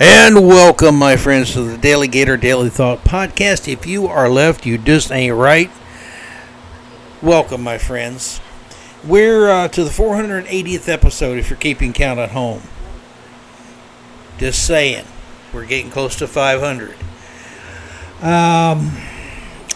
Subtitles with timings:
[0.00, 3.66] And welcome, my friends, to the DaleyGator DaleyThought Podcast.
[3.66, 5.72] If you are left, you just ain't right.
[7.20, 8.40] Welcome, my friends.
[9.04, 12.62] We're uh, to the 480th episode if you're keeping count at home.
[14.38, 15.04] Just saying.
[15.52, 16.94] We're getting close to 500.
[18.22, 18.92] Um,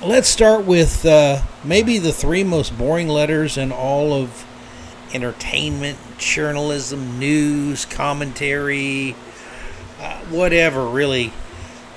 [0.07, 4.47] let's start with uh, maybe the three most boring letters in all of
[5.13, 9.17] entertainment, journalism, news, commentary
[10.03, 11.33] uh, whatever, really.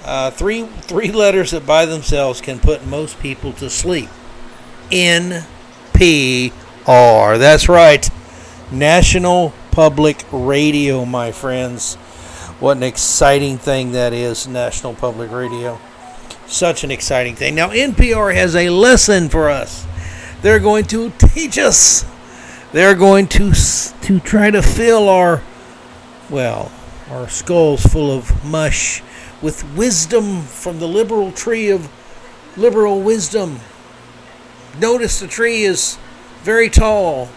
[0.03, 4.07] Uh, three three letters that by themselves can put most people to sleep.
[4.91, 5.43] N
[5.93, 6.53] P
[6.85, 7.37] R.
[7.39, 8.07] That's right.
[8.71, 11.95] National Public Radio, my friends.
[12.59, 15.79] What an exciting thing that is, National Public Radio.
[16.47, 17.55] Such an exciting thing.
[17.55, 19.85] Now, NPR has a lesson for us.
[20.41, 22.05] They're going to teach us.
[22.71, 25.41] They're going to to try to fill our
[26.29, 26.71] well,
[27.09, 29.01] our skulls full of mush
[29.41, 31.89] with wisdom from the liberal tree of
[32.57, 33.59] liberal wisdom.
[34.79, 35.97] Notice the tree is
[36.41, 37.29] very tall.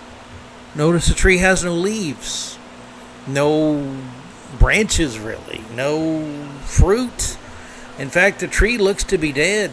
[0.74, 2.58] Notice the tree has no leaves,
[3.26, 3.96] no
[4.58, 7.36] branches really, no fruit.
[7.98, 9.72] In fact, the tree looks to be dead.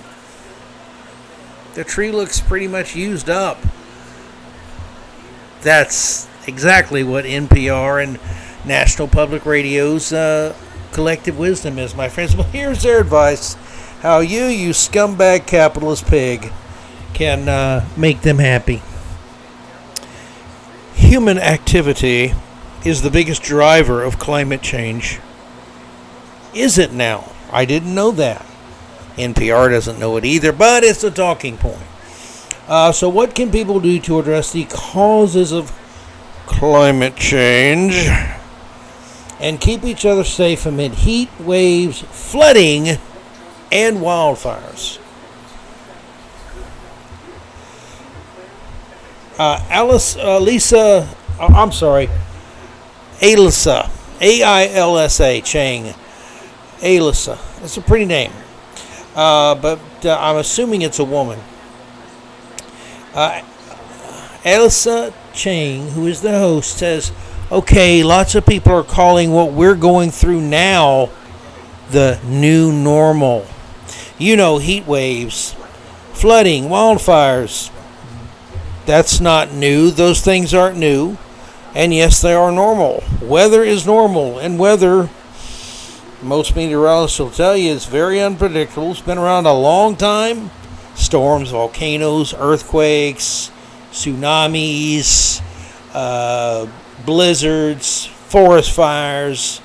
[1.75, 3.59] The tree looks pretty much used up.
[5.61, 8.19] That's exactly what NPR and
[8.65, 10.55] National Public Radio's uh,
[10.91, 12.35] collective wisdom is, my friends.
[12.35, 13.55] Well, here's their advice
[14.01, 16.51] how you, you scumbag capitalist pig,
[17.13, 18.81] can uh, make them happy.
[20.93, 22.33] Human activity
[22.83, 25.19] is the biggest driver of climate change.
[26.53, 27.31] Is it now?
[27.51, 28.45] I didn't know that.
[29.17, 31.81] NPR doesn't know it either, but it's a talking point.
[32.67, 35.71] Uh, so, what can people do to address the causes of
[36.45, 38.07] climate change?
[39.39, 42.97] And keep each other safe amid heat waves, flooding,
[43.71, 44.99] and wildfires.
[49.37, 51.07] Uh, Alice, uh, Lisa,
[51.39, 52.09] uh, I'm sorry,
[53.19, 53.89] Ailsa,
[54.21, 55.93] A I L S A, Chang,
[56.79, 57.37] Ailsa.
[57.59, 58.31] That's a pretty name,
[59.13, 61.39] uh, but uh, I'm assuming it's a woman.
[63.13, 63.41] Uh,
[64.45, 67.11] Ailsa Chang, who is the host, says
[67.51, 71.09] okay, lots of people are calling what we're going through now
[71.91, 73.45] the new normal.
[74.17, 75.55] You know, heat waves,
[76.13, 77.71] flooding, wildfires.
[78.85, 79.91] That's not new.
[79.91, 81.17] Those things aren't new.
[81.73, 83.03] And yes, they are normal.
[83.21, 85.09] Weather is normal, and weather,
[86.21, 88.91] most meteorologists will tell you, is very unpredictable.
[88.91, 90.51] It's been around a long time.
[90.95, 93.51] Storms, volcanoes, earthquakes,
[93.91, 95.41] tsunamis,
[95.93, 96.67] uh,
[97.03, 99.61] blizzards, forest fires,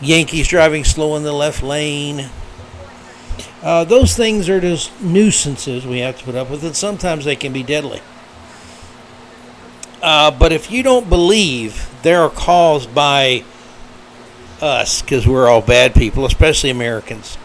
[0.00, 2.28] Yankees driving slow in the left lane.
[3.62, 7.36] Uh, those things are just nuisances we have to put up with, and sometimes they
[7.36, 8.00] can be deadly.
[10.02, 13.42] Uh, but if you don't believe they're caused by
[14.60, 17.38] us, because we're all bad people, especially Americans,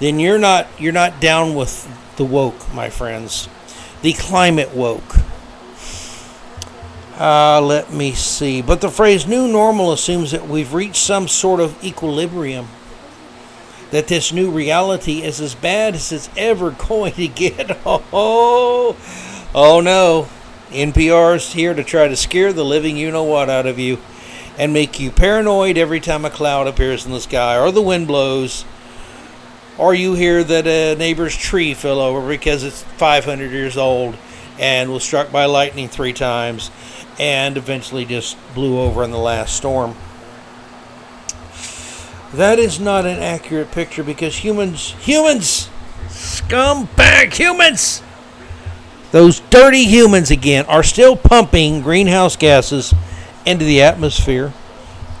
[0.00, 3.48] then you're not you're not down with the woke, my friends.
[4.02, 5.16] The climate woke.
[7.18, 8.60] Uh, let me see.
[8.60, 12.68] But the phrase new normal assumes that we've reached some sort of equilibrium.
[13.92, 17.78] That this new reality is as bad as it's ever going to get.
[17.86, 18.96] Oh,
[19.54, 20.28] oh no.
[20.70, 23.98] NPR's here to try to scare the living you know what out of you
[24.58, 28.08] and make you paranoid every time a cloud appears in the sky or the wind
[28.08, 28.64] blows
[29.78, 34.16] or you hear that a neighbor's tree fell over because it's 500 years old
[34.58, 36.70] and was struck by lightning three times
[37.18, 39.96] and eventually just blew over in the last storm.
[42.34, 45.68] That is not an accurate picture because humans, humans,
[46.08, 48.02] scumbag humans,
[49.12, 52.92] those dirty humans again, are still pumping greenhouse gases
[53.46, 54.52] into the atmosphere.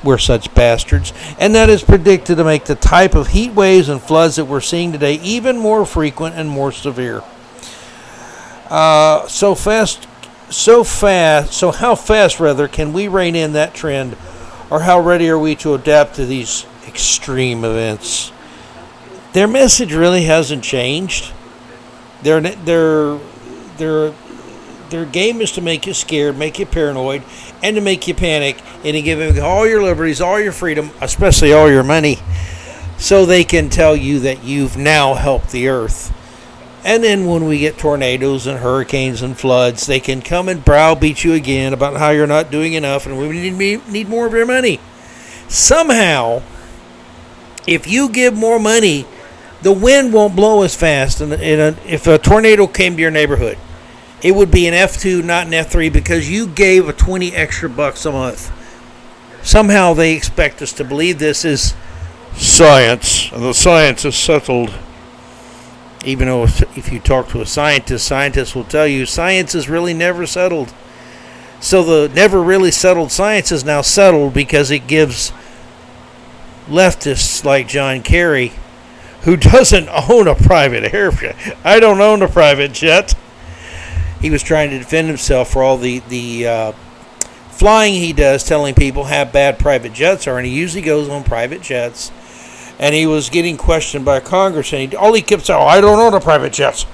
[0.02, 1.12] We're such bastards.
[1.38, 4.60] And that is predicted to make the type of heat waves and floods that we're
[4.60, 7.22] seeing today even more frequent and more severe.
[8.68, 10.08] Uh, so fast
[10.50, 14.16] so fast, so how fast rather can we rein in that trend,
[14.70, 18.32] or how ready are we to adapt to these extreme events?
[19.32, 21.32] Their message really hasn't changed.
[22.22, 23.18] Their their
[23.76, 24.14] their
[24.90, 27.22] their game is to make you scared, make you paranoid,
[27.62, 30.90] and to make you panic, and to give you all your liberties, all your freedom,
[31.00, 32.18] especially all your money,
[32.96, 36.12] so they can tell you that you've now helped the earth
[36.84, 41.24] and then when we get tornadoes and hurricanes and floods, they can come and browbeat
[41.24, 44.46] you again about how you're not doing enough and we need, need more of your
[44.46, 44.78] money.
[45.48, 46.42] Somehow,
[47.66, 49.06] If you give more money,
[49.62, 51.20] the wind won't blow as fast.
[51.20, 51.32] And
[51.86, 53.56] if a tornado came to your neighborhood,
[54.22, 58.04] it would be an F2, not an F3, because you gave a 20 extra bucks
[58.04, 58.52] a month.
[59.42, 61.74] Somehow they expect us to believe this is
[62.36, 64.74] science, and the science is settled.
[66.04, 69.94] Even though if you talk to a scientist, scientists will tell you science is really
[69.94, 70.72] never settled.
[71.60, 75.32] So the never really settled science is now settled because it gives
[76.68, 78.52] leftists like John Kerry,
[79.22, 81.34] who doesn't own a private airplane.
[81.64, 83.14] I don't own a private jet.
[84.20, 86.72] He was trying to defend himself for all the the uh,
[87.50, 91.24] flying he does, telling people how bad private jets are, and he usually goes on
[91.24, 92.10] private jets.
[92.78, 95.80] And he was getting questioned by Congress, and he, all he kept saying, oh, "I
[95.80, 96.84] don't own a private jet."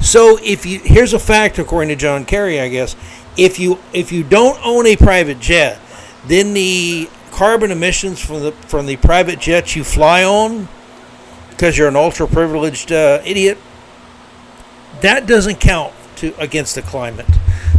[0.00, 2.94] So if you here's a fact, according to John Kerry, I guess,
[3.36, 5.80] if you if you don't own a private jet,
[6.26, 10.68] then the carbon emissions from the from the private jets you fly on,
[11.50, 13.58] because you're an ultra privileged uh, idiot,
[15.00, 17.26] that doesn't count to against the climate.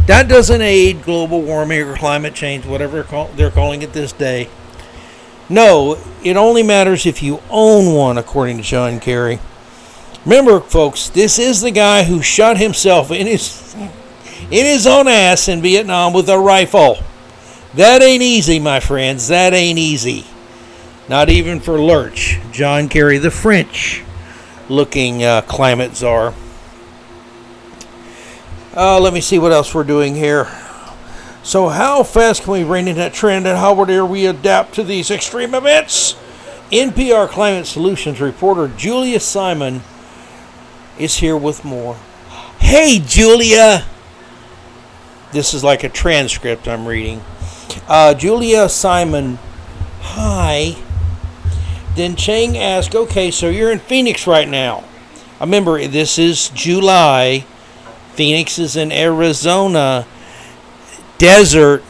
[0.06, 3.02] That doesn't aid global warming or climate change, whatever
[3.34, 4.48] they're calling it this day.
[5.48, 9.38] No, it only matters if you own one, according to John Kerry.
[10.24, 13.74] Remember, folks, this is the guy who shot himself in his
[14.50, 16.98] in his own ass in Vietnam with a rifle.
[17.74, 19.28] That ain't easy, my friends.
[19.28, 20.24] That ain't easy.
[21.08, 24.02] Not even for Lurch, John Kerry, the French
[24.68, 26.34] looking uh, climate czar.
[28.74, 30.48] Uh, let me see what else we're doing here.
[31.46, 34.82] So, how fast can we rein in that trend, and how dare we adapt to
[34.82, 36.16] these extreme events?
[36.72, 39.82] NPR Climate Solutions reporter Julia Simon
[40.98, 41.94] is here with more.
[42.58, 43.84] Hey, Julia!
[45.30, 47.22] This is like a transcript I'm reading.
[47.86, 49.38] Uh, Julia Simon,
[50.00, 50.74] hi.
[51.94, 54.82] Then Chang asked, okay, so you're in Phoenix right now.
[55.40, 57.46] Remember this is July.
[58.14, 60.08] Phoenix is in Arizona.
[61.18, 61.82] Desert,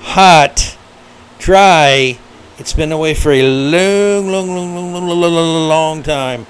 [0.00, 0.78] hot,
[1.38, 2.18] dry.
[2.58, 6.46] It's been away for a long, long, long, long, long, long, long time.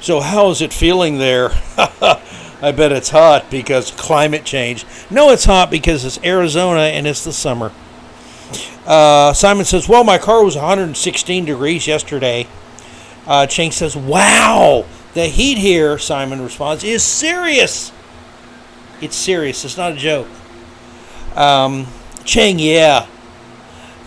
[0.00, 1.50] So, how is it feeling there?
[2.60, 4.84] I bet it's hot because climate change.
[5.10, 7.72] No, it's hot because it's Arizona and it's the summer.
[8.84, 12.46] Uh, Simon says, Well, my car was 116 degrees yesterday.
[13.26, 14.84] Uh, says, Wow,
[15.14, 17.92] the heat here, Simon responds, is serious.
[19.00, 19.64] It's serious.
[19.64, 20.28] It's not a joke.
[21.38, 21.86] Um,
[22.26, 23.06] yeah.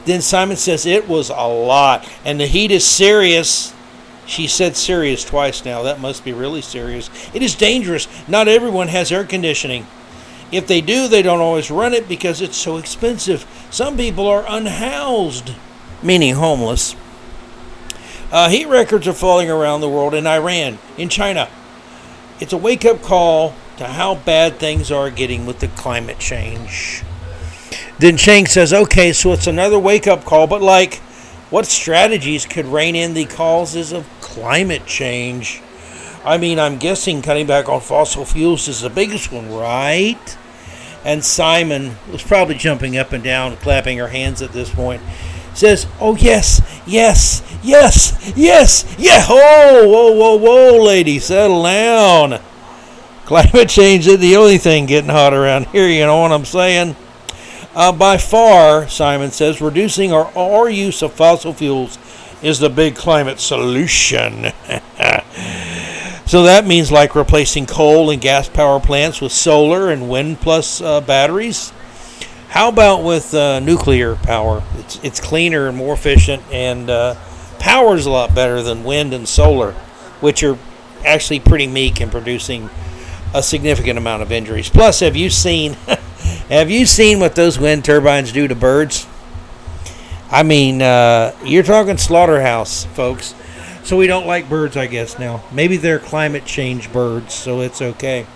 [0.03, 2.07] Then Simon says, It was a lot.
[2.25, 3.73] And the heat is serious.
[4.25, 5.83] She said serious twice now.
[5.83, 7.09] That must be really serious.
[7.33, 8.07] It is dangerous.
[8.27, 9.87] Not everyone has air conditioning.
[10.51, 13.45] If they do, they don't always run it because it's so expensive.
[13.71, 15.53] Some people are unhoused,
[16.03, 16.95] meaning homeless.
[18.31, 21.49] Uh, heat records are falling around the world in Iran, in China.
[22.41, 27.03] It's a wake up call to how bad things are getting with the climate change.
[27.99, 30.95] Then Chang says, okay, so it's another wake up call, but like,
[31.49, 35.61] what strategies could rein in the causes of climate change?
[36.23, 40.37] I mean, I'm guessing cutting back on fossil fuels is the biggest one, right?
[41.03, 45.01] And Simon was probably jumping up and down, clapping her hands at this point.
[45.53, 49.25] Says, "Oh yes, yes, yes, yes, yeah!
[49.27, 52.39] Oh, whoa, whoa, whoa, lady, settle down.
[53.25, 55.87] Climate change is the only thing getting hot around here.
[55.87, 56.95] You know what I'm saying?"
[57.73, 61.97] Uh, by far, Simon says, reducing our, our use of fossil fuels
[62.41, 64.51] is the big climate solution.
[66.25, 70.81] so that means like replacing coal and gas power plants with solar and wind plus
[70.81, 71.71] uh, batteries.
[72.49, 74.61] How about with uh, nuclear power?
[74.79, 77.15] It's, it's cleaner and more efficient, and uh,
[77.57, 79.71] power is a lot better than wind and solar,
[80.19, 80.57] which are
[81.05, 82.69] actually pretty meek in producing
[83.33, 84.69] a significant amount of injuries.
[84.69, 85.77] Plus, have you seen
[86.51, 89.07] have you seen what those wind turbines do to birds?
[90.29, 93.33] I mean, uh, you're talking slaughterhouse, folks.
[93.83, 95.43] So we don't like birds, I guess, now.
[95.51, 98.27] Maybe they're climate change birds, so it's okay.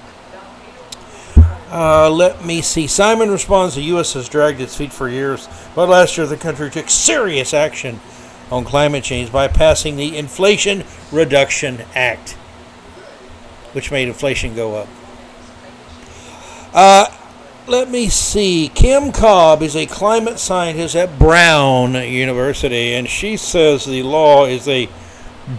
[1.69, 2.87] Uh, let me see.
[2.87, 4.13] Simon responds the U.S.
[4.13, 7.99] has dragged its feet for years, but last year the country took serious action
[8.49, 12.31] on climate change by passing the Inflation Reduction Act,
[13.73, 14.87] which made inflation go up.
[16.73, 17.07] Uh,
[17.67, 18.69] let me see.
[18.73, 24.67] Kim Cobb is a climate scientist at Brown University, and she says the law is
[24.67, 24.89] a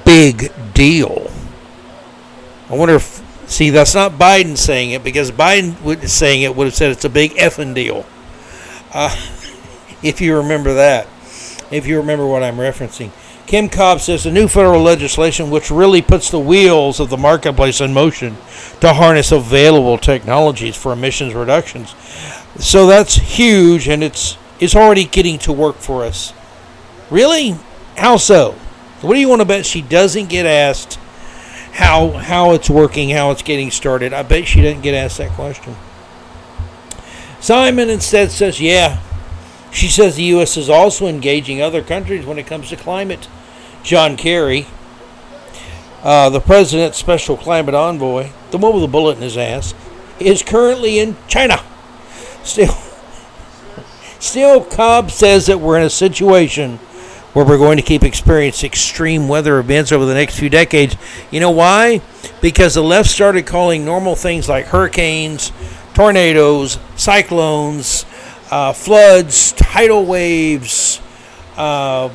[0.04, 1.30] big deal.
[2.68, 6.66] I wonder if, see, that's not Biden saying it because Biden would, saying it would
[6.66, 8.06] have said it's a big effing deal.
[8.92, 9.10] Uh,
[10.02, 11.06] if you remember that,
[11.70, 13.10] if you remember what I'm referencing.
[13.46, 17.80] Kim Cobb says the new federal legislation, which really puts the wheels of the marketplace
[17.80, 18.36] in motion
[18.80, 21.94] to harness available technologies for emissions reductions.
[22.58, 26.32] So that's huge, and it's it's already getting to work for us.
[27.08, 27.56] Really?
[27.96, 28.52] How so?
[29.00, 30.98] What do you want to bet she doesn't get asked
[31.72, 34.12] how how it's working, how it's getting started?
[34.12, 35.76] I bet she doesn't get asked that question.
[37.38, 39.00] Simon instead says, "Yeah."
[39.70, 40.56] She says the U.S.
[40.56, 43.28] is also engaging other countries when it comes to climate.
[43.86, 44.66] John Kerry,
[46.02, 49.74] uh, the president's special climate envoy, the one with the bullet in his ass,
[50.18, 51.62] is currently in China.
[52.42, 52.74] Still,
[54.18, 56.78] still, Cobb says that we're in a situation
[57.32, 60.96] where we're going to keep experiencing extreme weather events over the next few decades.
[61.30, 62.00] You know why?
[62.42, 65.52] Because the left started calling normal things like hurricanes,
[65.94, 68.04] tornadoes, cyclones,
[68.50, 71.00] uh, floods, tidal waves,
[71.56, 72.10] uh,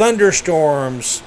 [0.00, 1.22] thunderstorms,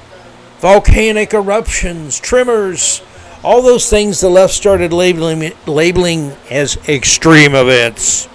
[0.58, 3.04] volcanic eruptions, tremors,
[3.44, 8.28] all those things the left started labeling, labeling as extreme events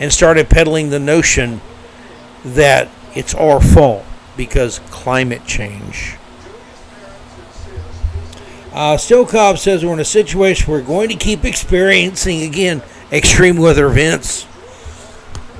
[0.00, 1.60] and started peddling the notion
[2.44, 4.04] that it's our fault
[4.36, 6.16] because climate change.
[8.72, 13.56] Uh, Still Cobb says we're in a situation we're going to keep experiencing again extreme
[13.56, 14.48] weather events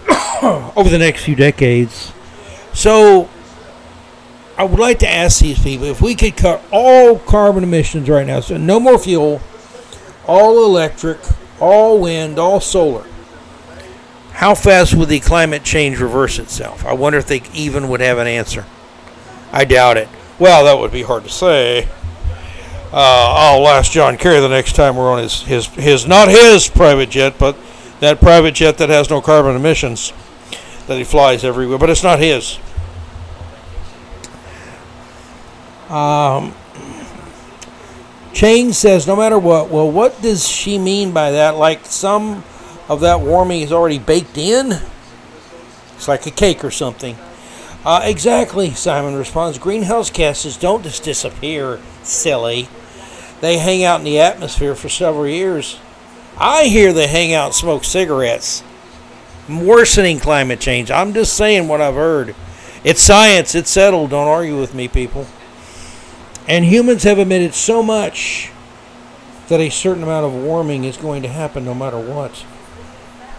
[0.42, 2.12] over the next few decades.
[2.74, 3.30] So
[4.58, 8.26] I would like to ask these people if we could cut all carbon emissions right
[8.26, 9.40] now, so no more fuel,
[10.26, 11.18] all electric,
[11.60, 13.04] all wind, all solar.
[14.32, 16.84] How fast would the climate change reverse itself?
[16.84, 18.64] I wonder if they even would have an answer.
[19.52, 20.08] I doubt it.
[20.38, 21.88] Well, that would be hard to say.
[22.92, 26.68] Uh, I'll ask John Kerry the next time we're on his, his, his, not his
[26.68, 27.56] private jet, but
[28.00, 30.12] that private jet that has no carbon emissions
[30.86, 32.58] that he flies everywhere, but it's not his.
[35.88, 36.54] Um,
[38.32, 39.70] Chang says, no matter what.
[39.70, 41.56] Well, what does she mean by that?
[41.56, 42.44] Like some
[42.88, 44.80] of that warming is already baked in?
[45.94, 47.16] It's like a cake or something.
[47.84, 49.58] Uh, exactly, Simon responds.
[49.58, 52.68] Greenhouse gases don't just disappear, silly.
[53.40, 55.78] They hang out in the atmosphere for several years.
[56.36, 58.62] I hear they hang out and smoke cigarettes,
[59.48, 60.90] worsening climate change.
[60.90, 62.34] I'm just saying what I've heard.
[62.84, 64.10] It's science, it's settled.
[64.10, 65.26] Don't argue with me, people.
[66.48, 68.52] And humans have emitted so much
[69.48, 72.44] that a certain amount of warming is going to happen no matter what.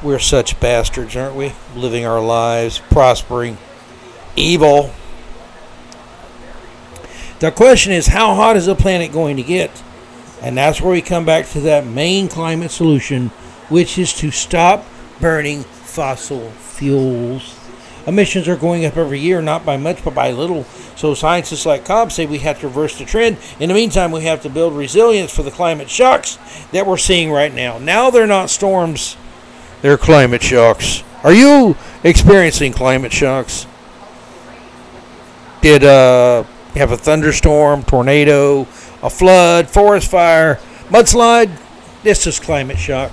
[0.04, 1.54] We're such bastards, aren't we?
[1.76, 3.58] Living our lives, prospering,
[4.36, 4.92] evil.
[7.40, 9.84] The question is, how hot is the planet going to get?
[10.42, 13.30] And that's where we come back to that main climate solution,
[13.70, 14.86] which is to stop
[15.20, 17.57] burning fossil fuels.
[18.08, 20.64] Emissions are going up every year, not by much, but by little.
[20.96, 23.38] So scientists like Cobb say we have to reverse the trend.
[23.60, 26.40] In the meantime, we have to build resilience for the climate shocks
[26.72, 27.78] that we're seeing right now.
[27.78, 29.18] Now they're not storms,
[29.82, 31.04] they're climate shocks.
[31.24, 33.68] Are you experiencing climate shocks?
[35.62, 38.62] Did uh, you have a thunderstorm, tornado,
[39.04, 40.56] a flood, forest fire,
[40.90, 41.52] mudslide?
[42.04, 43.12] This is climate shock.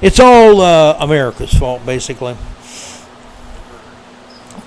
[0.00, 2.36] It's all uh, America's fault, basically.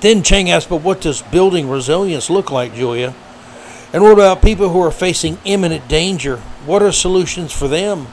[0.06, 3.16] Then Chang asked, but what does building resilience look like, Julia?
[3.92, 6.38] And what about people who are facing imminent danger?
[6.68, 8.06] What are solutions for them?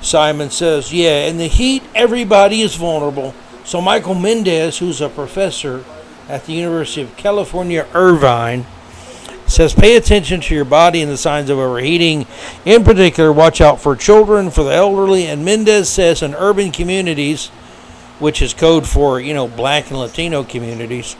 [0.00, 3.36] Simon says, yeah, in the heat, everybody is vulnerable.
[3.64, 5.84] So Michael Mendez, who's a professor
[6.28, 8.66] at the University of California, Irvine,
[9.46, 12.26] says pay attention to your body and the signs of overheating.
[12.64, 15.28] In particular, watch out for children, for the elderly.
[15.28, 17.52] And Mendez says in urban communities,
[18.18, 21.16] which is code for you know black and Latino communities,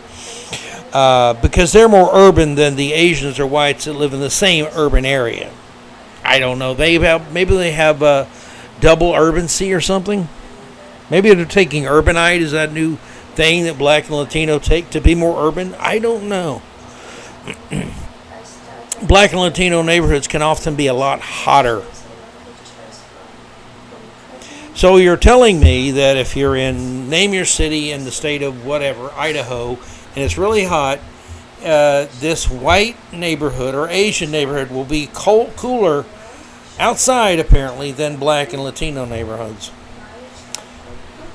[0.93, 4.67] uh, because they're more urban than the Asians or whites that live in the same
[4.75, 5.51] urban area.
[6.25, 6.75] I don't know.
[6.75, 8.29] They have maybe they have a
[8.81, 10.29] double urbancy or something.
[11.11, 12.41] Maybe they're taking urbanite.
[12.41, 12.97] Is that new
[13.35, 15.75] thing that black and Latino take to be more urban?
[15.79, 16.63] I don't know.
[19.07, 21.85] black and Latino neighborhoods can often be a lot hotter
[24.77, 28.65] so you're telling me that if you're in, name your city in the state of
[28.65, 31.01] whatever, Idaho, and it's really hot,
[31.65, 36.05] uh, this white neighborhood or Asian neighborhood will be cold, cooler
[36.79, 39.73] outside, apparently, than black and Latino neighborhoods.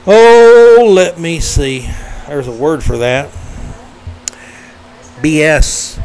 [0.06, 1.90] Oh, let me see.
[2.28, 3.30] There's a word for that.
[5.22, 6.04] BS.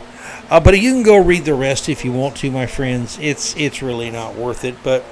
[0.48, 3.18] Uh, but you can go read the rest if you want to, my friends.
[3.20, 4.76] It's it's really not worth it.
[4.82, 5.04] But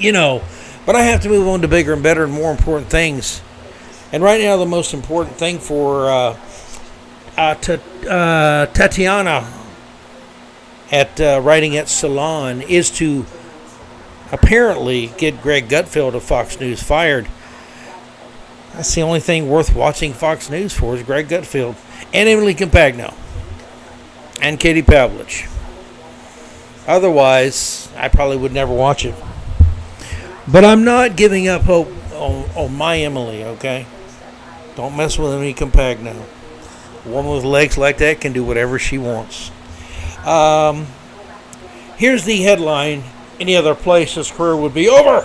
[0.00, 0.42] you know,
[0.86, 3.42] but I have to move on to bigger and better and more important things.
[4.12, 6.38] And right now, the most important thing for uh,
[7.36, 7.78] uh, t-
[8.08, 9.48] uh, Tatiana
[10.90, 13.24] at uh, writing at Salon is to
[14.32, 17.28] apparently get Greg Gutfeld of Fox News fired.
[18.72, 21.76] That's the only thing worth watching Fox News for is Greg Gutfeld
[22.12, 23.14] and Emily Compagno
[24.40, 25.48] and Katie Pavlich.
[26.86, 29.14] Otherwise, I probably would never watch it.
[30.52, 33.86] But I'm not giving up hope on, on my Emily, okay?
[34.74, 36.16] Don't mess with Emily Compagno.
[37.04, 39.52] A woman with legs like that can do whatever she wants.
[40.26, 40.86] Um,
[41.96, 43.04] here's the headline.
[43.38, 45.22] Any other place his career would be over.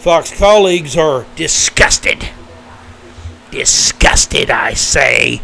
[0.00, 2.30] Fox colleagues are disgusted.
[3.50, 5.42] Disgusted, I say,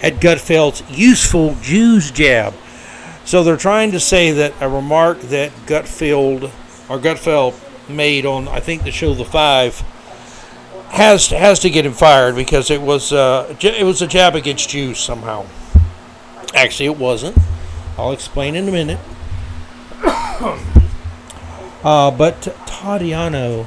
[0.00, 2.54] at Gutfeld's useful Jews jab.
[3.24, 6.44] So they're trying to say that a remark that Gutfeld
[6.88, 9.82] or Gutfeld made on I think the show The Five
[10.90, 14.68] has has to get him fired because it was uh, it was a jab against
[14.68, 15.46] Jews somehow.
[16.54, 17.36] Actually, it wasn't.
[17.98, 19.00] I'll explain in a minute.
[21.84, 23.66] uh, but Tatiano,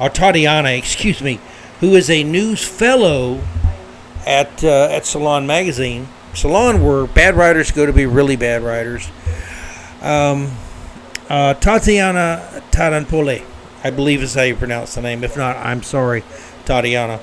[0.00, 1.40] or Tatiana, excuse me,
[1.80, 3.40] who is a news fellow
[4.26, 6.08] at uh, at Salon Magazine.
[6.34, 9.08] Salon, where bad writers go to be really bad writers.
[10.02, 10.52] Um,
[11.30, 13.42] uh, Tatiana Taranpole,
[13.82, 15.24] I believe is how you pronounce the name.
[15.24, 16.22] If not, I'm sorry,
[16.66, 17.20] Tatiana.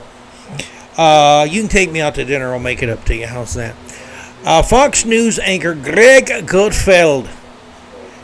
[0.98, 2.54] Uh, you can take me out to dinner.
[2.54, 3.28] I'll make it up to you.
[3.28, 3.76] How's that?
[4.44, 7.28] Uh, Fox News anchor Greg Gutfeld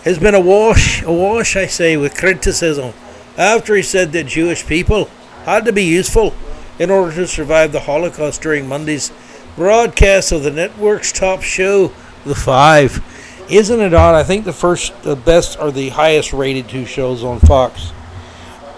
[0.03, 2.93] has been awash, awash, I say, with criticism
[3.37, 5.05] after he said that Jewish people
[5.45, 6.33] had to be useful
[6.79, 9.11] in order to survive the Holocaust during Monday's
[9.55, 11.91] broadcast of the network's top show,
[12.25, 13.03] The Five.
[13.49, 14.13] Isn't it odd?
[14.13, 17.91] I think the first, the best, or the highest rated two shows on Fox,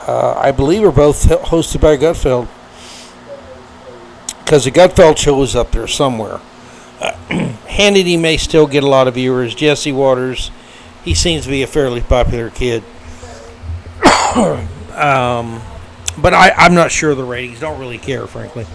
[0.07, 2.47] uh, I believe, are both hosted by Gutfeld.
[4.39, 6.39] Because the Gutfeld show is up there somewhere.
[7.01, 7.11] Uh,
[7.67, 9.53] Hannity may still get a lot of viewers.
[9.53, 10.51] Jesse Watters,
[11.03, 12.84] he seems to be a fairly popular kid.
[14.36, 15.62] um,
[16.17, 17.60] but I, I'm not sure the ratings.
[17.60, 18.65] Don't really care, frankly.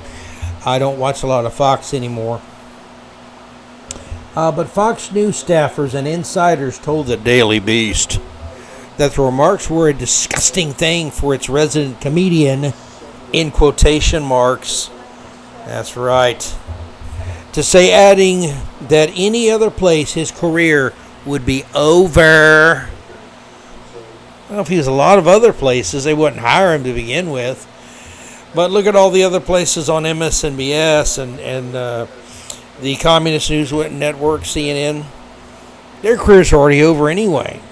[0.67, 2.43] I don't watch a lot of Fox anymore.
[4.37, 8.21] Uh, but Fox News staffers and insiders told the Daily Beast
[8.99, 12.73] that the remarks were a disgusting thing for its resident comedian,
[13.33, 14.91] in quotation marks.
[15.67, 16.57] That's right
[17.57, 18.55] to say, adding
[18.89, 20.93] that any other place his career
[21.25, 22.87] would be over.
[24.51, 27.31] Well, if he was a lot of other places, they wouldn't hire him to begin
[27.31, 27.67] with.
[28.55, 32.07] But look at all the other places on MSNBS and, and uh,
[32.81, 35.05] the Communist News Network, CNN.
[36.03, 37.61] Their careers are already over anyway.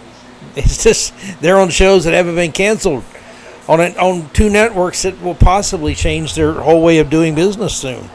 [0.57, 3.03] It's just they're on shows that haven't been canceled
[3.67, 8.09] on on two networks that will possibly change their whole way of doing business soon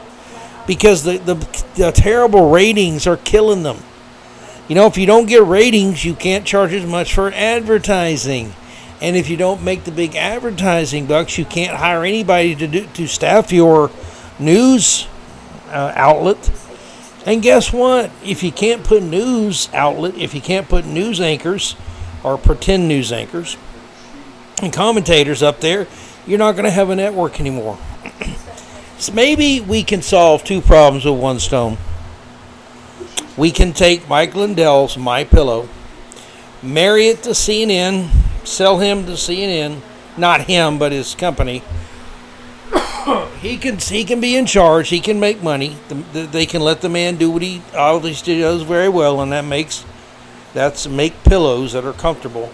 [0.66, 1.34] because the, the,
[1.74, 3.78] the terrible ratings are killing them.
[4.68, 8.54] You know, if you don't get ratings, you can't charge as much for advertising.
[9.00, 12.86] And if you don't make the big advertising bucks, you can't hire anybody to do
[12.86, 13.90] to staff your
[14.38, 15.08] news
[15.70, 16.50] uh, outlet.
[17.26, 18.10] And guess what?
[18.24, 21.76] If you can't put news outlet, if you can't put news anchors
[22.22, 23.56] or pretend news anchors
[24.62, 25.86] and commentators up there,
[26.26, 27.78] you're not going to have a network anymore.
[28.98, 31.78] So maybe we can solve two problems with one stone.
[33.34, 35.70] We can take Mike Lindell's My Pillow,
[36.62, 38.10] marry it to CNN,
[38.46, 39.80] sell him to CNN,
[40.18, 41.62] not him, but his company.
[43.40, 44.88] he can he can be in charge.
[44.88, 45.76] He can make money.
[45.88, 49.32] The, the, they can let the man do what he obviously does very well, and
[49.32, 49.84] that makes
[50.54, 52.52] that's make pillows that are comfortable.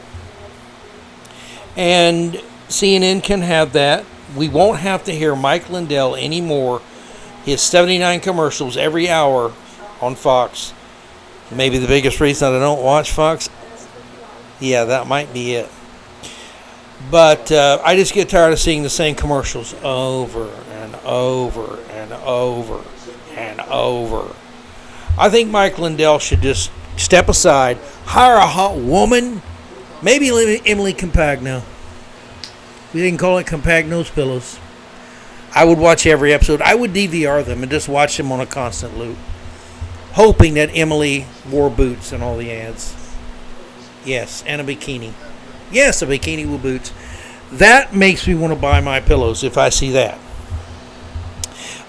[1.77, 2.35] And
[2.69, 4.05] CNN can have that
[4.35, 6.83] we won't have to hear Mike Lindell anymore.
[7.45, 9.53] His 79 commercials every hour
[10.01, 10.73] on Fox.
[11.51, 13.49] Maybe the biggest reason I don't watch Fox.
[14.59, 15.71] Yeah, that might be it.
[17.11, 22.13] But uh, I just get tired of seeing the same commercials over and over and
[22.13, 22.83] over
[23.37, 24.35] and over.
[25.19, 29.43] I think Mike Lindell should just step aside, hire a hot woman,
[30.03, 31.63] maybe Emily Compagno.
[32.93, 34.59] We didn't call it compact nose pillows.
[35.55, 36.61] I would watch every episode.
[36.61, 39.17] I would DVR them and just watch them on a constant loop,
[40.13, 42.95] hoping that Emily wore boots in all the ads.
[44.05, 45.13] Yes, and a bikini.
[45.71, 46.93] Yes, a bikini with boots.
[47.53, 50.19] That makes me want to buy my pillows if I see that.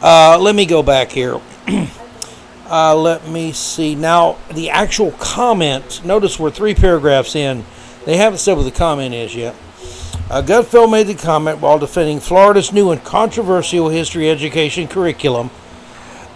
[0.01, 1.39] Uh, let me go back here.
[2.69, 3.95] uh, let me see.
[3.95, 7.65] Now, the actual comment, notice we're three paragraphs in.
[8.05, 9.55] They haven't said what the comment is yet.
[10.29, 15.49] Uh, Gutfeld made the comment while defending Florida's new and controversial history education curriculum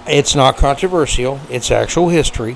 [0.07, 2.55] It's not controversial, it's actual history.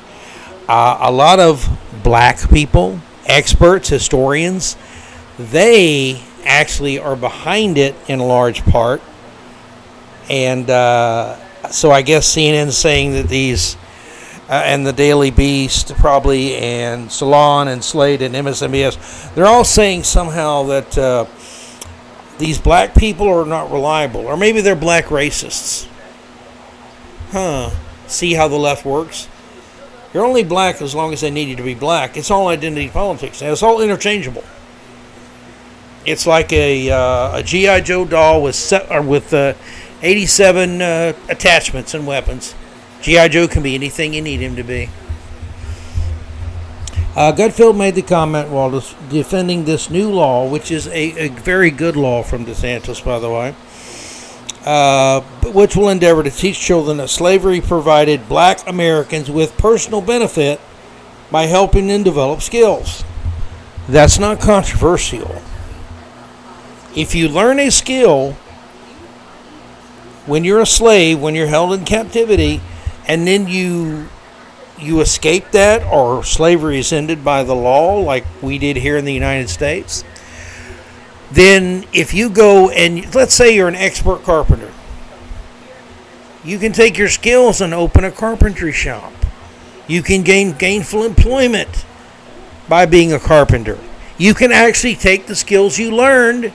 [0.68, 1.68] Uh, a lot of
[2.04, 4.78] black people, experts, historians,
[5.38, 9.02] they actually are behind it in large part.
[10.30, 11.38] And uh,
[11.70, 13.76] so I guess CNN saying that these,
[14.50, 20.04] uh, and the Daily Beast probably, and Salon and Slate and MSNBS, they're all saying
[20.04, 21.26] somehow that uh,
[22.38, 25.88] these black people are not reliable, or maybe they're black racists.
[27.32, 27.72] Huh.
[28.08, 29.28] See how the left works?
[30.16, 32.16] You're only black as long as they need you to be black.
[32.16, 33.42] It's all identity politics.
[33.42, 34.46] And it's all interchangeable.
[36.06, 39.56] It's like a, uh, a GI Joe doll with se- or with uh,
[40.02, 42.56] 87 uh, attachments and weapons.
[43.02, 44.90] GI Joe can be anything you need him to be.
[47.14, 48.70] Uh, Gutfeld made the comment while
[49.10, 53.30] defending this new law, which is a, a, very good law from DeSantis, by the
[53.30, 53.54] way,
[54.66, 60.60] uh, which will endeavor to teach children that slavery provided black Americans with personal benefit
[61.32, 63.04] by helping them develop skills.
[63.88, 65.42] That's not controversial.
[66.96, 68.36] If you learn a skill
[70.26, 72.62] when you're a slave, when you're held in captivity,
[73.08, 74.10] and then you
[74.78, 79.06] you escape that or slavery is ended by the law like we did here in
[79.06, 80.04] the United States,
[81.32, 84.72] then if you go and let's say you're an expert carpenter,
[86.44, 89.14] you can take your skills and open a carpentry shop.
[89.88, 91.86] You can gain gainful employment
[92.70, 93.80] by being a carpenter.
[94.18, 96.54] You can actually take the skills you learned.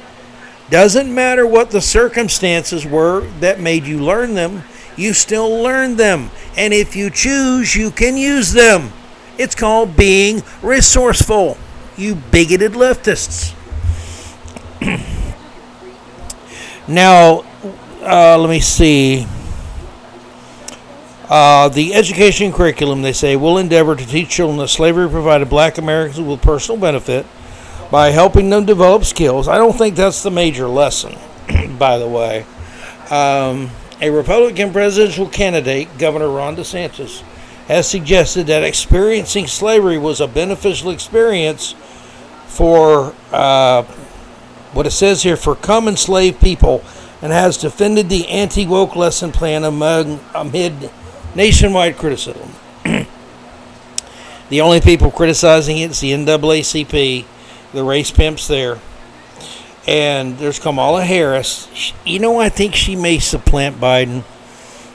[0.71, 4.63] Doesn't matter what the circumstances were that made you learn them
[5.01, 6.31] you still learn them.
[6.57, 8.93] And if you choose, you can use them.
[9.39, 11.57] It's called being resourceful,
[11.97, 13.55] you bigoted leftists.
[16.89, 17.45] now,
[18.03, 19.27] uh, let me see.
[21.29, 25.79] Uh, the education curriculum, they say, will endeavor to teach children that slavery provided black
[25.79, 27.25] Americans with personal benefit
[27.91, 29.47] by helping them develop skills.
[29.47, 31.17] I don't think that's the major lesson,
[31.79, 32.45] by the way.
[33.11, 37.21] Um, a Republican presidential candidate, Governor Ron DeSantis,
[37.69, 41.75] has suggested that experiencing slavery was a beneficial experience
[42.47, 43.83] for uh,
[44.73, 46.85] what it says here for common slave people
[47.23, 50.91] and has defended the anti woke lesson plan among, amid
[51.35, 52.51] nationwide criticism.
[54.49, 57.25] the only people criticizing it is the NAACP,
[57.73, 58.79] the race pimps there
[59.87, 61.93] and there's Kamala Harris.
[62.05, 64.25] You know, I think she may supplant Biden.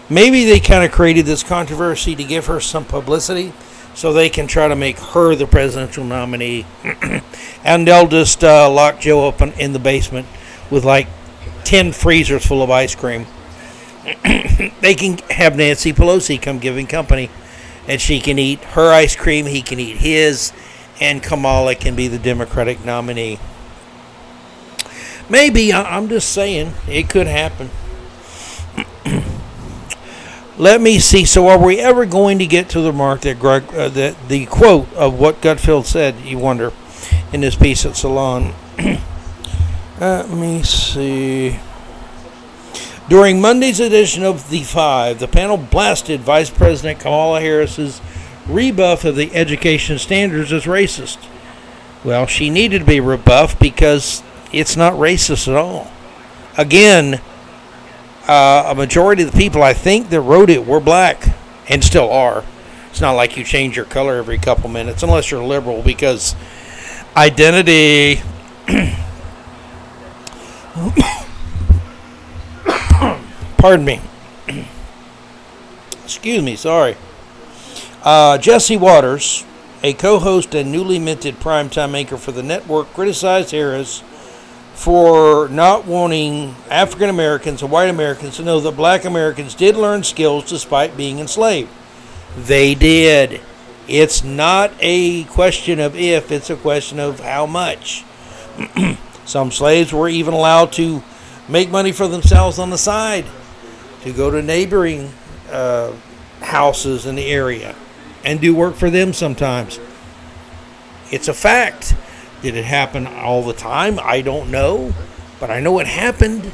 [0.09, 3.51] Maybe they kind of created this controversy to give her some publicity
[3.95, 6.65] so they can try to make her the presidential nominee.
[7.63, 10.27] and they'll just uh, lock Joe up in the basement
[10.69, 11.07] with like
[11.63, 13.25] 10 freezers full of ice cream.
[14.81, 17.29] they can have Nancy Pelosi come giving company,
[17.87, 20.53] and she can eat her ice cream, he can eat his,
[20.99, 23.39] and Kamala can be the Democratic nominee.
[25.27, 27.71] Maybe I'm just saying it could happen.
[30.57, 31.25] Let me see.
[31.25, 34.45] So, are we ever going to get to the mark that Greg, uh, that the
[34.45, 36.15] quote of what Gutfeld said?
[36.21, 36.71] You wonder
[37.33, 38.53] in this piece at Salon.
[39.99, 41.59] Let me see.
[43.09, 48.01] During Monday's edition of The Five, the panel blasted Vice President Kamala Harris's
[48.47, 51.17] rebuff of the education standards as racist.
[52.03, 55.91] Well, she needed to be rebuffed because it's not racist at all.
[56.57, 57.19] Again,
[58.27, 61.35] uh, a majority of the people I think that wrote it were black
[61.69, 62.43] and still are.
[62.89, 66.35] It's not like you change your color every couple minutes unless you're liberal because
[67.15, 68.21] identity.
[73.57, 73.99] Pardon me.
[76.03, 76.95] Excuse me, sorry.
[78.03, 79.45] Uh, Jesse Watters,
[79.83, 84.03] a co host and newly minted primetime anchor for the network, criticized Harris
[84.75, 90.03] for not wanting African Americans and white Americans to know that black Americans did learn
[90.03, 91.71] skills despite being enslaved.
[92.37, 93.41] They did.
[93.87, 98.03] It's not a question of if, it's a question of how much.
[99.25, 101.01] Some slaves were even allowed to
[101.47, 103.25] make money for themselves on the side,
[104.01, 105.11] to go to neighboring
[105.49, 105.93] uh,
[106.41, 107.75] houses in the area
[108.23, 109.79] and do work for them sometimes.
[111.11, 111.95] It's a fact.
[112.45, 113.99] Did it happen all the time?
[114.03, 114.93] I don't know.
[115.39, 116.51] But I know it happened.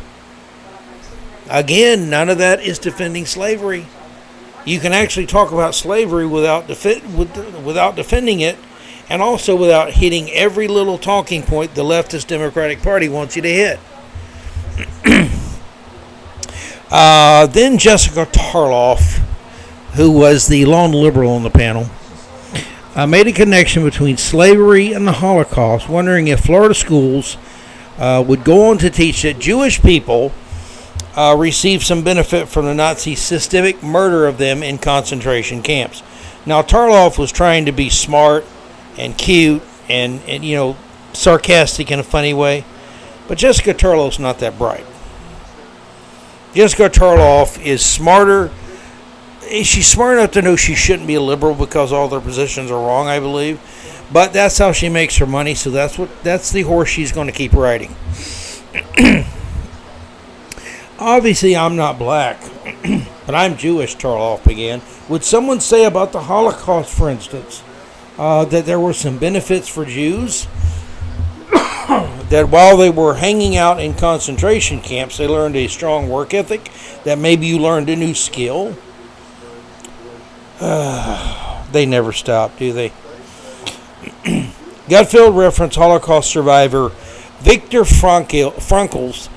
[1.49, 3.87] Again, none of that is defending slavery.
[4.63, 7.01] You can actually talk about slavery without defi-
[7.61, 8.57] without defending it,
[9.09, 13.49] and also without hitting every little talking point the leftist Democratic Party wants you to
[13.53, 13.77] hit.
[16.89, 19.21] uh, then Jessica Tarlov,
[19.95, 21.89] who was the lone liberal on the panel,
[22.95, 27.37] uh, made a connection between slavery and the Holocaust, wondering if Florida schools
[27.97, 30.31] uh, would go on to teach that Jewish people
[31.15, 36.03] uh, received some benefit from the Nazi systemic murder of them in concentration camps.
[36.45, 38.45] Now, Tarlov was trying to be smart
[38.97, 40.77] and cute and, and you know,
[41.13, 42.65] sarcastic in a funny way,
[43.27, 44.85] but Jessica Tarlov's not that bright.
[46.53, 48.51] Jessica Tarlov is smarter.
[49.51, 52.79] She's smart enough to know she shouldn't be a liberal because all their positions are
[52.79, 53.59] wrong, I believe.
[54.11, 57.27] But that's how she makes her money, so that's what that's the horse she's going
[57.27, 57.93] to keep riding.
[60.99, 62.39] Obviously, I'm not black,
[63.25, 64.81] but I'm Jewish, Tarlov began.
[65.09, 67.63] Would someone say about the Holocaust, for instance,
[68.17, 70.45] uh, that there were some benefits for Jews?
[71.49, 76.69] that while they were hanging out in concentration camps, they learned a strong work ethic,
[77.03, 78.75] that maybe you learned a new skill?
[81.71, 82.89] They never stop, do they?
[84.89, 86.89] Gutfeld referenced Holocaust survivor
[87.39, 89.29] Viktor Frankl, Frankl's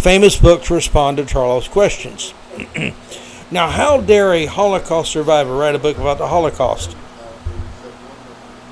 [0.00, 2.34] famous book to respond to Charles' questions.
[3.50, 6.96] now, how dare a Holocaust survivor write a book about the Holocaust?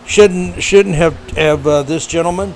[0.04, 2.54] Shouldn't shouldn't have have uh, this gentleman,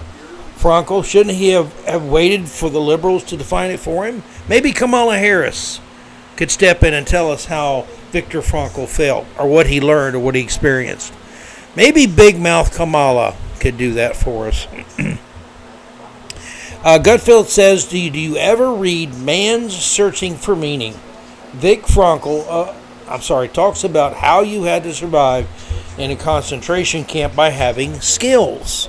[0.56, 1.04] Frankel?
[1.04, 4.22] Shouldn't he have, have waited for the liberals to define it for him?
[4.48, 5.80] Maybe Kamala Harris
[6.36, 10.18] could step in and tell us how Viktor Frankl felt, or what he learned, or
[10.20, 11.12] what he experienced.
[11.76, 14.66] Maybe Big Mouth Kamala could do that for us.
[16.82, 20.94] Uh, Gutfeld says, do you, do you ever read Man's Searching for Meaning?
[21.52, 22.74] Vic Frankl, uh,
[23.06, 25.46] I'm sorry, talks about how you had to survive
[25.98, 28.88] in a concentration camp by having skills.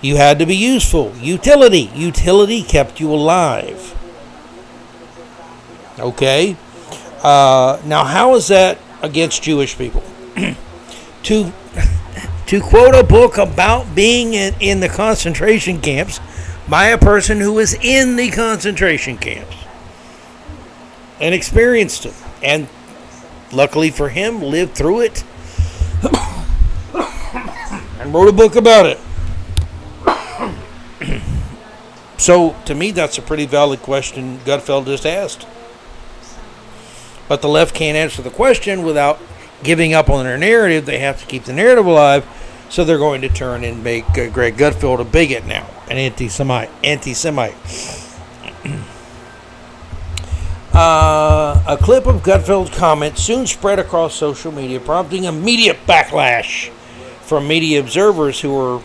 [0.00, 1.12] You had to be useful.
[1.16, 1.90] Utility.
[1.96, 3.96] Utility kept you alive.
[5.98, 6.56] Okay?
[7.22, 10.02] Uh, now, how is that against Jewish people?
[11.24, 11.52] to,
[12.46, 16.20] to quote a book about being in, in the concentration camps,
[16.70, 19.56] by a person who was in the concentration camps
[21.20, 22.14] and experienced it.
[22.42, 22.68] And
[23.52, 25.24] luckily for him, lived through it
[28.00, 28.98] and wrote a book about it.
[32.18, 35.46] so, to me, that's a pretty valid question Gutfeld just asked.
[37.30, 39.20] But the left can't answer the question without
[39.62, 40.84] giving up on their narrative.
[40.84, 42.26] They have to keep the narrative alive
[42.68, 46.70] so they're going to turn and make uh, Greg Gutfeld a bigot now, an anti-Semite.
[46.82, 47.54] Anti-Semite.
[50.74, 56.70] uh, a clip of Gutfeld's comments soon spread across social media, prompting immediate backlash
[57.20, 58.82] from media observers who are,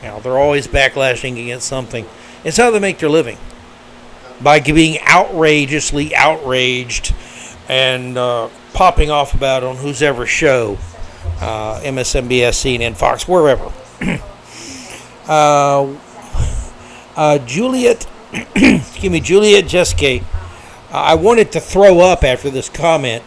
[0.00, 2.06] you know, they're always backlashing against something.
[2.44, 3.38] It's how they make their living
[4.40, 7.16] by being outrageously outraged
[7.70, 10.76] and uh, popping off about on whose ever show
[11.40, 13.72] uh, MSNBS, CNN, Fox, wherever.
[15.28, 15.96] uh,
[17.16, 18.08] uh, Juliet,
[18.56, 20.22] excuse me, Juliet Jeske.
[20.22, 20.24] Uh,
[20.90, 23.22] I wanted to throw up after this comment.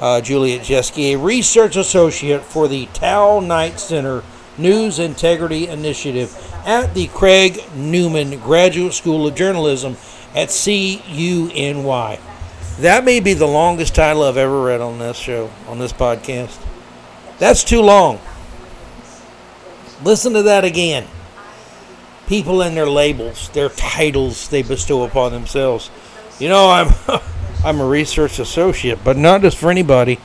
[0.00, 4.22] Uh, Juliet Jeske, a research associate for the Tow-Knight Center
[4.56, 6.34] News Integrity Initiative
[6.64, 9.98] at the Craig Newmark Graduate School of Journalism
[10.34, 12.18] at CUNY.
[12.80, 16.58] That may be the longest title I've ever read on this show, on this podcast.
[17.38, 18.20] That's too long.
[20.04, 21.06] Listen to that again.
[22.26, 25.90] People and their labels, their titles they bestow upon themselves.
[26.38, 26.92] You know, I'm
[27.64, 30.20] I'm a research associate, but not just for anybody.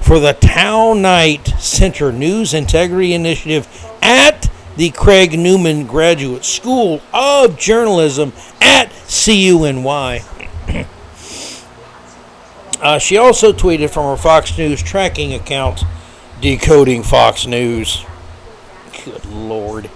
[0.00, 3.68] For the Tow-Knight Center News Integrity Initiative
[4.02, 10.22] at the Craig Newmark Graduate School of Journalism at CUNY.
[12.82, 15.84] Uh, she also tweeted from her Fox News tracking account
[16.40, 18.04] decoding Fox News.
[19.04, 19.88] Good Lord.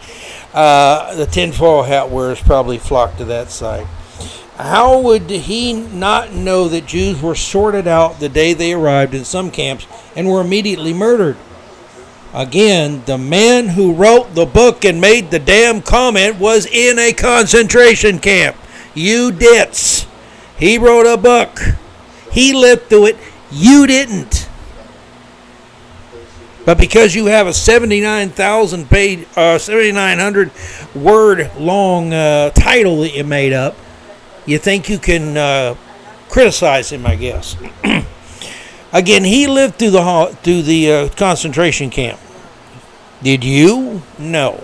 [0.54, 3.86] Uh, the tinfoil hat wearers probably flocked to that site.
[4.56, 9.24] How would he not know that Jews were sorted out the day they arrived in
[9.24, 11.36] some camps and were immediately murdered?
[12.32, 17.12] Again, the man who wrote the book and made the damn comment was in a
[17.12, 18.56] concentration camp.
[18.94, 20.06] You dits.
[20.58, 21.60] He wrote a book.
[22.30, 23.16] He lived through it.
[23.50, 24.48] You didn't.
[26.66, 30.50] But because you have a 79,000 page, uh, 7,900
[30.96, 33.76] word long uh, title that you made up,
[34.46, 35.76] you think you can uh,
[36.28, 37.56] criticize him, I guess.
[38.92, 42.18] Again, he lived through the through the uh, concentration camp.
[43.22, 44.02] Did you?
[44.18, 44.62] No.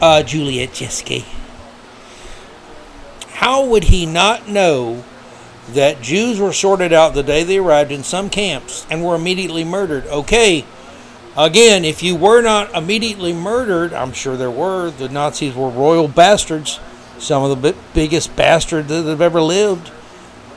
[0.00, 1.24] Uh, Juliet Jeske.
[3.32, 5.04] How would he not know
[5.70, 9.64] that Jews were sorted out the day they arrived in some camps and were immediately
[9.64, 10.06] murdered.
[10.06, 10.64] Okay,
[11.36, 16.08] again, if you were not immediately murdered, I'm sure there were, the Nazis were royal
[16.08, 16.80] bastards,
[17.18, 19.90] some of the biggest bastards that have ever lived.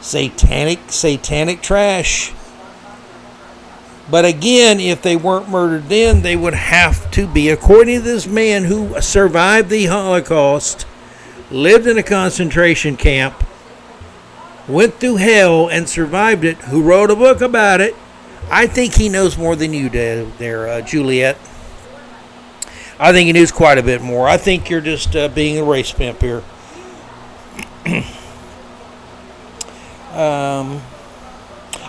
[0.01, 2.33] Satanic, satanic trash.
[4.09, 8.27] But again, if they weren't murdered then, they would have to be, according to this
[8.27, 10.85] man who survived the Holocaust,
[11.51, 13.43] lived in a concentration camp,
[14.67, 17.95] went through hell and survived it, who wrote a book about it.
[18.49, 21.37] I think he knows more than you do there, uh, Juliet.
[22.99, 24.27] I think he knows quite a bit more.
[24.27, 26.43] I think you're just uh, being a race pimp here.
[30.11, 30.81] um,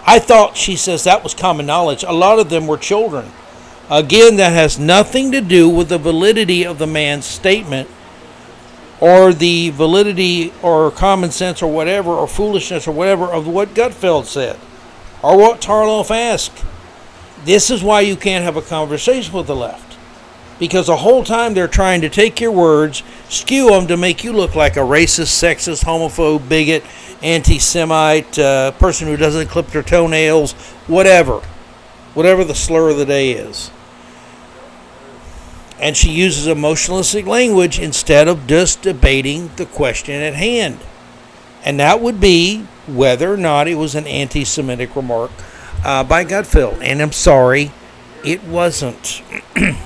[0.07, 2.05] I thought, she says, that was common knowledge.
[2.05, 3.31] A lot of them were children.
[3.91, 7.89] Again, that has nothing to do with the validity of the man's statement
[9.01, 14.25] or the validity or common sense or whatever or foolishness or whatever of what Gutfeld
[14.25, 14.59] said
[15.23, 16.65] or what Tarlov asked.
[17.45, 19.97] This is why you can't have a conversation with the left.
[20.59, 24.33] Because the whole time they're trying to take your words, skew them to make you
[24.33, 26.83] look like a racist, sexist, homophobe, bigot,
[27.23, 30.53] anti Semite, uh, person who doesn't clip their toenails,
[30.89, 31.41] whatever.
[32.15, 33.71] Whatever the slur of the day is.
[35.81, 40.81] And she uses emotionalistic language instead of just debating the question at hand.
[41.65, 45.31] And that would be whether or not it was an anti Semitic remark
[45.85, 46.83] uh, by Gutfeld.
[46.83, 47.71] And I'm sorry,
[48.25, 49.23] it wasn't.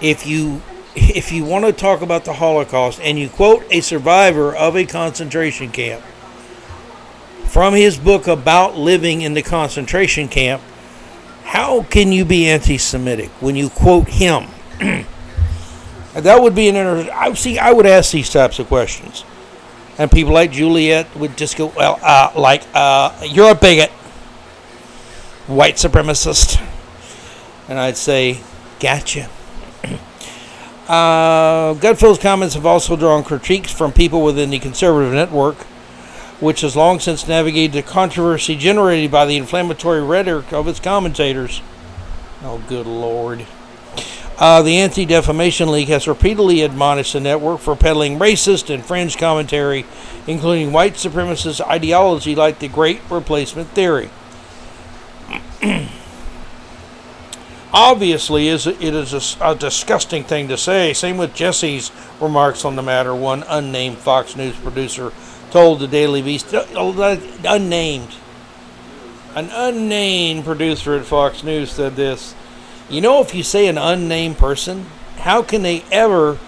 [0.00, 0.62] if you
[0.94, 4.86] if you want to talk about the Holocaust and you quote a survivor of a
[4.86, 6.02] concentration camp
[7.44, 10.62] from his book about living in the concentration camp,
[11.46, 14.48] how can you be anti Semitic when you quote him?
[16.12, 19.24] that would be an inter- I see I would ask these types of questions.
[19.96, 23.90] And people like Juliet would just go, well, uh, like, uh, you're a bigot,
[25.46, 26.60] white supremacist.
[27.68, 28.40] And I'd say,
[28.80, 29.30] gotcha.
[30.88, 35.56] Uh, Gutfeld's comments have also drawn critiques from people within the conservative network,
[36.40, 41.62] which has long since navigated the controversy generated by the inflammatory rhetoric of its commentators.
[42.42, 43.46] Oh, good lord.
[44.38, 49.16] Uh, the Anti Defamation League has repeatedly admonished the network for peddling racist and fringe
[49.16, 49.86] commentary,
[50.26, 54.10] including white supremacist ideology like the Great Replacement Theory.
[57.76, 60.92] obviously it is a, a, disgusting thing to say.
[60.94, 63.14] Same with Jesse's remarks on the matter.
[63.14, 65.12] One unnamed Fox News producer
[65.50, 68.14] told the Daily Beast, uh, unnamed,
[69.34, 72.34] an unnamed producer at Fox News said this.
[72.88, 74.86] You know, if you say an unnamed person,
[75.18, 76.38] how can they ever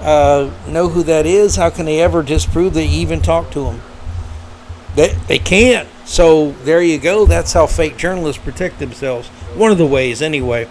[0.00, 1.56] uh, know who that is?
[1.56, 3.80] How can they ever disprove they even talked to them?
[4.94, 5.88] They, they can't.
[6.04, 7.26] So there you go.
[7.26, 9.28] That's how fake journalists protect themselves.
[9.54, 10.68] One of the ways, anyway.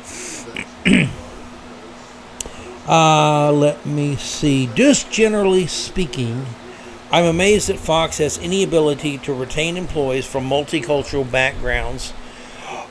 [2.87, 4.69] uh, let me see.
[4.73, 6.45] Just generally speaking,
[7.09, 12.11] I'm amazed that Fox has any ability to retain employees from multicultural backgrounds.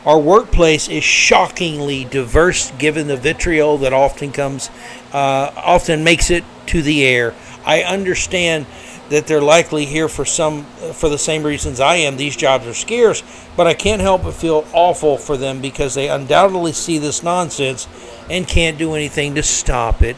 [0.06, 4.70] Our workplace is shockingly diverse, given the vitriol that often comes,
[5.12, 7.34] uh, often makes it to the air.
[7.66, 8.64] I understand
[9.10, 12.16] that they're likely here for some for the same reasons I am.
[12.16, 13.22] These jobs are scarce,
[13.56, 17.86] but I can't help but feel awful for them because they undoubtedly see this nonsense
[18.30, 20.16] and can't do anything to stop it.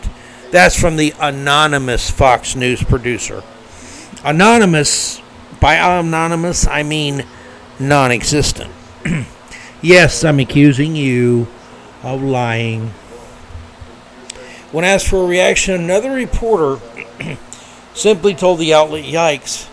[0.52, 3.42] That's from the anonymous Fox News producer.
[4.24, 5.22] Anonymous,
[5.60, 7.24] by anonymous, I mean
[7.78, 8.72] non existent.
[9.82, 11.46] yes, I'm accusing you
[12.02, 12.88] of lying.
[14.72, 16.80] When asked for a reaction, another reporter
[17.94, 19.66] simply told the outlet, yikes.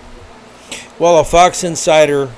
[0.97, 2.31] While a Fox insider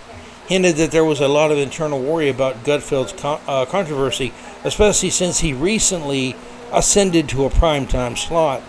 [0.47, 5.09] hinted that there was a lot of internal worry about Gutfeld's con- uh, controversy, especially
[5.09, 6.35] since he recently
[6.71, 8.63] ascended to a primetime slot.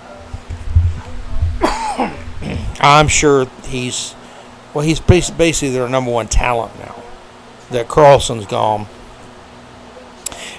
[2.81, 4.15] I'm sure he's,
[4.75, 6.95] well, he's basically their number one talent now.
[7.71, 8.87] That Carlson's gone.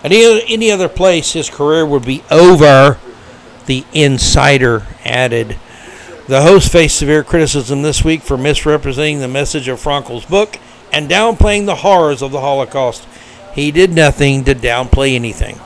[0.03, 2.97] Any, any other place, his career would be over,
[3.65, 5.57] the insider added.
[6.28, 10.59] The host faced severe criticism this week for misrepresenting the message of Frankl's book
[10.93, 13.07] and downplaying the horrors of the Holocaust.
[13.53, 15.59] He did nothing to downplay anything.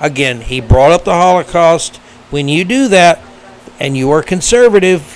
[0.00, 1.96] Again, he brought up the Holocaust.
[2.30, 3.20] When you do that
[3.78, 5.13] and you are conservative,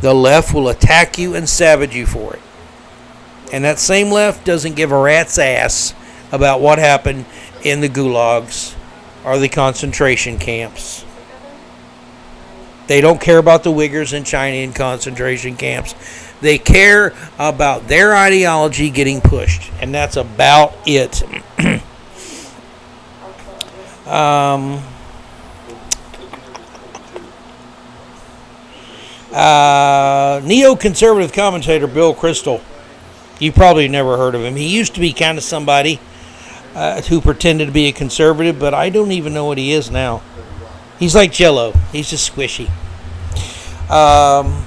[0.00, 2.42] the left will attack you and savage you for it.
[3.52, 5.94] And that same left doesn't give a rat's ass
[6.32, 7.24] about what happened
[7.62, 8.74] in the gulags
[9.24, 11.04] or the concentration camps.
[12.86, 15.94] They don't care about the Uyghurs in China in concentration camps
[16.40, 21.22] They care about their ideology getting pushed, and that's about it.
[24.06, 24.82] um,
[29.32, 32.62] uh, neoconservative commentator Bill Kristol.
[33.38, 34.56] You probably never heard of him.
[34.56, 36.00] He used to be kind of somebody
[36.74, 39.90] uh, who pretended to be a conservative, but I don't even know what he is
[39.90, 40.22] now.
[40.98, 41.72] He's like Jello.
[41.92, 42.68] He's just squishy.
[43.90, 44.64] Um,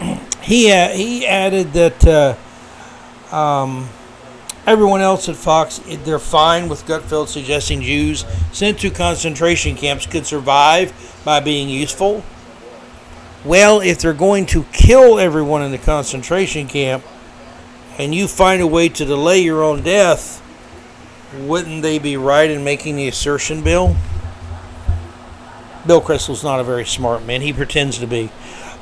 [0.42, 3.88] he uh, he added that uh, um,
[4.66, 10.26] everyone else at Fox they're fine with Gutfeld suggesting Jews sent to concentration camps could
[10.26, 10.92] survive
[11.24, 12.24] by being useful.
[13.44, 17.04] Well, if they're going to kill everyone in the concentration camp,
[17.98, 20.40] and you find a way to delay your own death,
[21.36, 23.96] wouldn't they be right in making the assertion, Bill?
[25.86, 27.40] Bill Kristol's not a very smart man.
[27.40, 28.30] He pretends to be,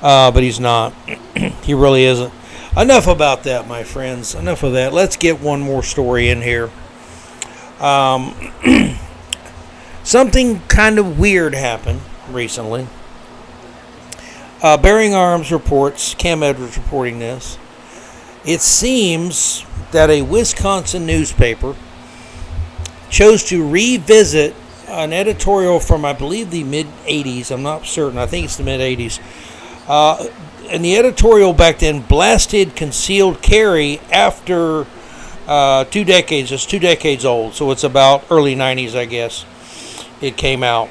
[0.03, 0.93] uh, but he's not.
[1.63, 2.33] he really isn't.
[2.77, 4.35] Enough about that, my friends.
[4.35, 4.93] Enough of that.
[4.93, 6.71] Let's get one more story in here.
[7.81, 8.35] Um,
[10.05, 12.01] something kind of weird happened
[12.31, 12.87] recently.
[14.63, 17.57] Uh, Bearing Arms reports, Cam Edwards reporting this.
[18.45, 21.75] It seems that a Wisconsin newspaper
[23.09, 24.55] chose to revisit
[24.87, 27.51] an editorial from, I believe, the mid 80s.
[27.51, 28.19] I'm not certain.
[28.19, 29.19] I think it's the mid 80s.
[29.89, 30.29] Uh,
[30.69, 34.87] and the editorial back then blasted concealed carry after
[35.47, 36.53] uh, two decades.
[36.53, 39.47] It's two decades old, so it's about early 90s, I guess.
[40.21, 40.91] It came out.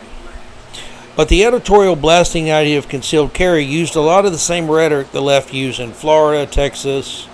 [1.20, 5.12] But the editorial blasting idea of concealed carry used a lot of the same rhetoric
[5.12, 7.28] the left used in Florida, Texas,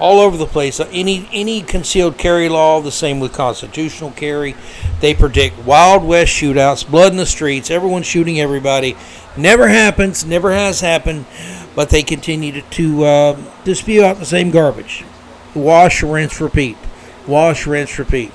[0.00, 0.80] all over the place.
[0.80, 4.56] Any any concealed carry law, the same with constitutional carry.
[5.02, 8.96] They predict Wild West shootouts, blood in the streets, everyone shooting everybody.
[9.36, 11.26] Never happens, never has happened,
[11.74, 13.32] but they continue to, to, uh,
[14.02, 15.04] out the same garbage.
[15.54, 16.78] Wash, rinse, repeat.
[17.26, 18.32] Wash, rinse, repeat.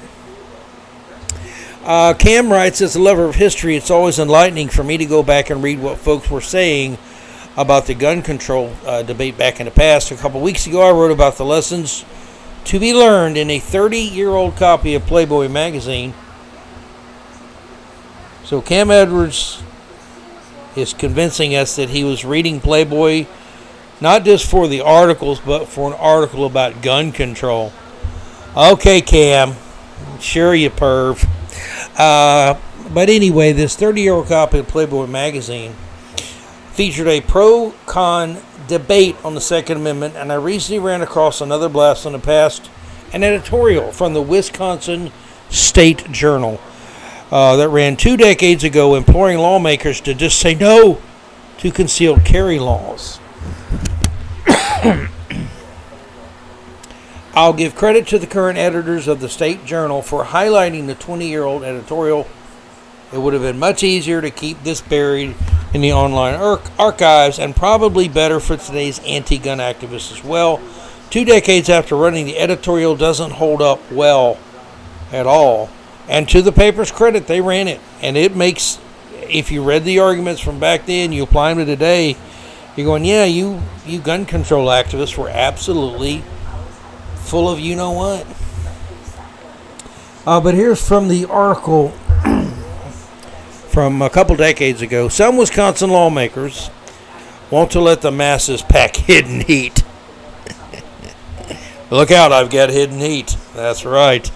[1.84, 5.24] Uh, Cam writes, as a lover of history, it's always enlightening for me to go
[5.24, 7.00] back and read what folks were saying
[7.58, 10.12] about the gun control uh, debate back in the past.
[10.12, 12.06] A couple weeks ago, I wrote about the lessons
[12.66, 16.14] to be learned in a 30 year old copy of Playboy magazine.
[18.44, 19.64] So Cam Edwards
[20.76, 23.26] is convincing us that he was reading Playboy
[24.00, 27.72] not just for the articles, but for an article about gun control.
[28.56, 29.56] Okay, Cam.
[30.20, 31.28] Sure, you perv.
[31.98, 32.60] Uh,
[32.94, 35.74] but anyway, this 30 year old copy of Playboy magazine
[36.72, 38.38] featured a pro con
[38.68, 42.70] debate on the Second Amendment, and I recently ran across another blast on the past,
[43.14, 45.12] an editorial from the Wisconsin
[45.50, 46.60] State Journal
[47.32, 51.02] uh, that ran two decades ago imploring lawmakers to just say no
[51.58, 53.20] to concealed carry laws.
[57.34, 61.30] I'll give credit to the current editors of the State Journal for highlighting the 20
[61.30, 62.28] year old editorial.
[63.14, 65.36] It would have been much easier to keep this buried
[65.74, 66.36] in the online
[66.78, 70.60] archives and probably better for today's anti gun activists as well.
[71.10, 74.38] Two decades after running, the editorial doesn't hold up well
[75.14, 75.70] at all.
[76.10, 77.80] And to the paper's credit, they ran it.
[78.02, 78.78] And it makes,
[79.14, 82.18] if you read the arguments from back then, you apply them to today,
[82.76, 86.24] you're going, yeah, you, you gun control activists were absolutely
[87.32, 88.28] full of you know what.
[90.28, 91.88] Uh, but here's from the article
[93.70, 95.08] from a couple decades ago.
[95.08, 96.70] Some Wisconsin lawmakers
[97.50, 99.82] want to let the masses pack hidden heat.
[101.90, 103.38] Look out, I've got hidden heat.
[103.56, 104.30] That's right.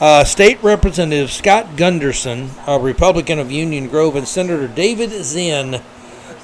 [0.00, 5.82] Uh, State Representative Scott Gunderson, a Republican of Union Grove, and Senator David Zien,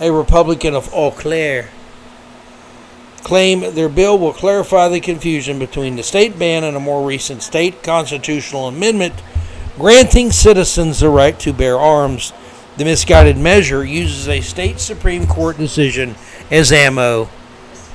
[0.00, 1.70] a Republican of Eau Claire,
[3.24, 7.42] claim their bill will clarify the confusion between the state ban and a more recent
[7.42, 9.14] state constitutional amendment
[9.76, 12.32] granting citizens the right to bear arms.
[12.76, 16.14] The misguided measure uses a state Supreme Court decision
[16.50, 17.28] as ammo.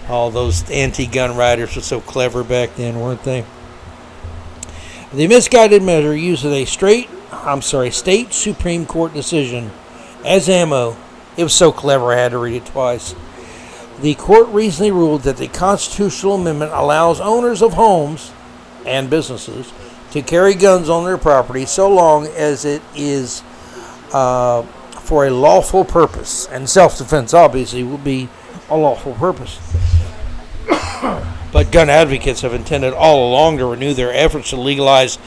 [0.07, 3.45] All those anti gun writers were so clever back then, weren't they?
[5.13, 9.71] The misguided measure uses a straight, I'm sorry, state Supreme Court decision
[10.25, 10.97] as ammo.
[11.37, 13.15] It was so clever I had to read it twice.
[14.01, 18.31] The court recently ruled that the constitutional amendment allows owners of homes
[18.85, 19.73] and businesses
[20.11, 23.43] to carry guns on their property so long as it is
[24.13, 26.47] uh, for a lawful purpose.
[26.47, 28.29] And self defense, obviously, will be
[28.69, 29.59] a lawful purpose.
[31.51, 35.17] but gun advocates have intended all along to renew their efforts to legalize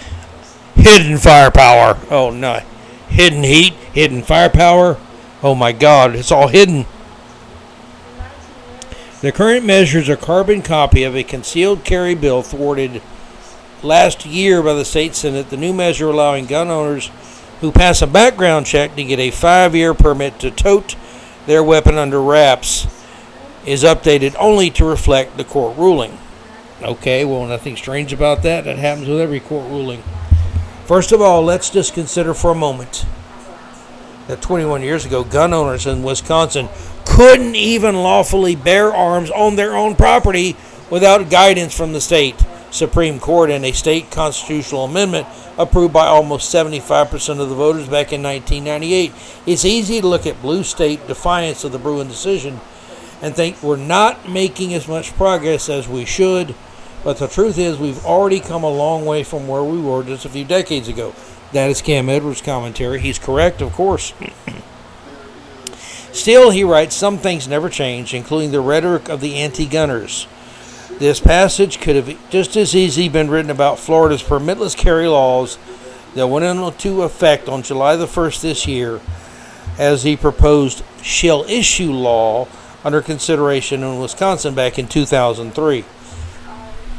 [0.76, 1.98] hidden firepower.
[2.10, 2.60] Oh, no.
[3.08, 4.98] Hidden heat, hidden firepower.
[5.42, 6.14] Oh, my God.
[6.14, 6.86] It's all hidden.
[9.22, 13.00] The current measure is a carbon copy of a concealed carry bill thwarted
[13.80, 15.48] last year by the state senate.
[15.48, 17.08] The new measure allowing gun owners
[17.60, 20.96] who pass a background check to get a five-year permit to tote
[21.46, 22.88] their weapon under wraps
[23.64, 26.18] is updated only to reflect the court ruling.
[26.82, 28.64] Okay, well, nothing strange about that.
[28.64, 30.02] That happens with every court ruling.
[30.86, 33.06] First of all, let's just consider for a moment
[34.28, 36.68] that 21 years ago, gun owners in Wisconsin
[37.04, 40.56] couldn't even lawfully bear arms on their own property
[40.90, 42.36] without guidance from the state
[42.72, 45.26] Supreme Court and a state constitutional amendment
[45.58, 49.12] approved by almost 75% of the voters back in 1998.
[49.46, 52.60] It's easy to look at blue state defiance of the Bruen decision
[53.20, 56.54] and think we're not making as much progress as we should,
[57.04, 60.24] but the truth is we've already come a long way from where we were just
[60.24, 61.14] a few decades ago.
[61.52, 63.00] That is Cam Edwards' commentary.
[63.00, 64.14] He's correct, of course.
[66.12, 70.26] Still, he writes, some things never change, including the rhetoric of the anti gunners.
[70.98, 75.58] This passage could have just as easily been written about Florida's permitless carry laws
[76.14, 79.00] that went into effect on July the 1st this year
[79.78, 82.46] as the proposed shall issue law
[82.84, 85.84] under consideration in Wisconsin back in 2003.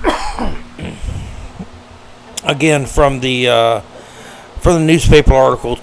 [2.44, 3.82] Again, from the uh,
[4.64, 5.76] from the newspaper article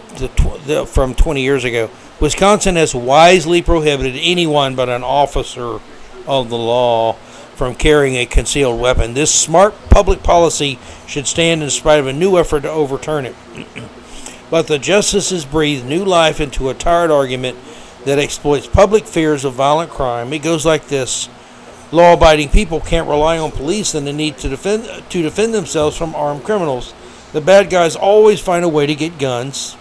[0.86, 5.80] from 20 years ago, Wisconsin has wisely prohibited anyone but an officer
[6.26, 7.12] of the law
[7.54, 9.12] from carrying a concealed weapon.
[9.12, 13.36] This smart public policy should stand in spite of a new effort to overturn it.
[14.50, 17.58] but the justices breathe new life into a tired argument
[18.06, 20.32] that exploits public fears of violent crime.
[20.32, 21.28] It goes like this
[21.92, 25.96] Law abiding people can't rely on police and the need to defend, to defend themselves
[25.96, 26.94] from armed criminals.
[27.32, 29.76] The bad guys always find a way to get guns.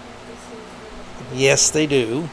[1.33, 2.29] Yes, they do.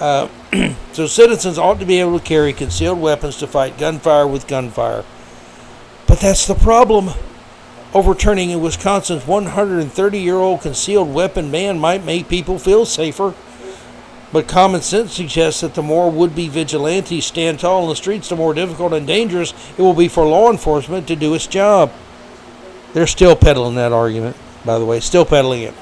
[0.00, 0.28] Uh,
[0.92, 5.04] so citizens ought to be able to carry concealed weapons to fight gunfire with gunfire.
[6.06, 7.10] But that's the problem.
[7.94, 13.34] Overturning in Wisconsin's 130 year old concealed weapon ban might make people feel safer.
[14.30, 18.28] But common sense suggests that the more would be vigilantes stand tall in the streets,
[18.28, 21.90] the more difficult and dangerous it will be for law enforcement to do its job.
[22.92, 25.74] They're still peddling that argument, by the way, still peddling it.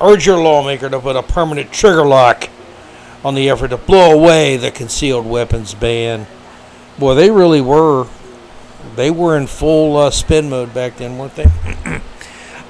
[0.00, 2.48] Urge your lawmaker to put a permanent trigger lock
[3.22, 6.26] on the effort to blow away the concealed weapons ban.
[6.98, 8.06] Boy, they really were.
[8.96, 11.44] They were in full uh, spin mode back then, weren't they?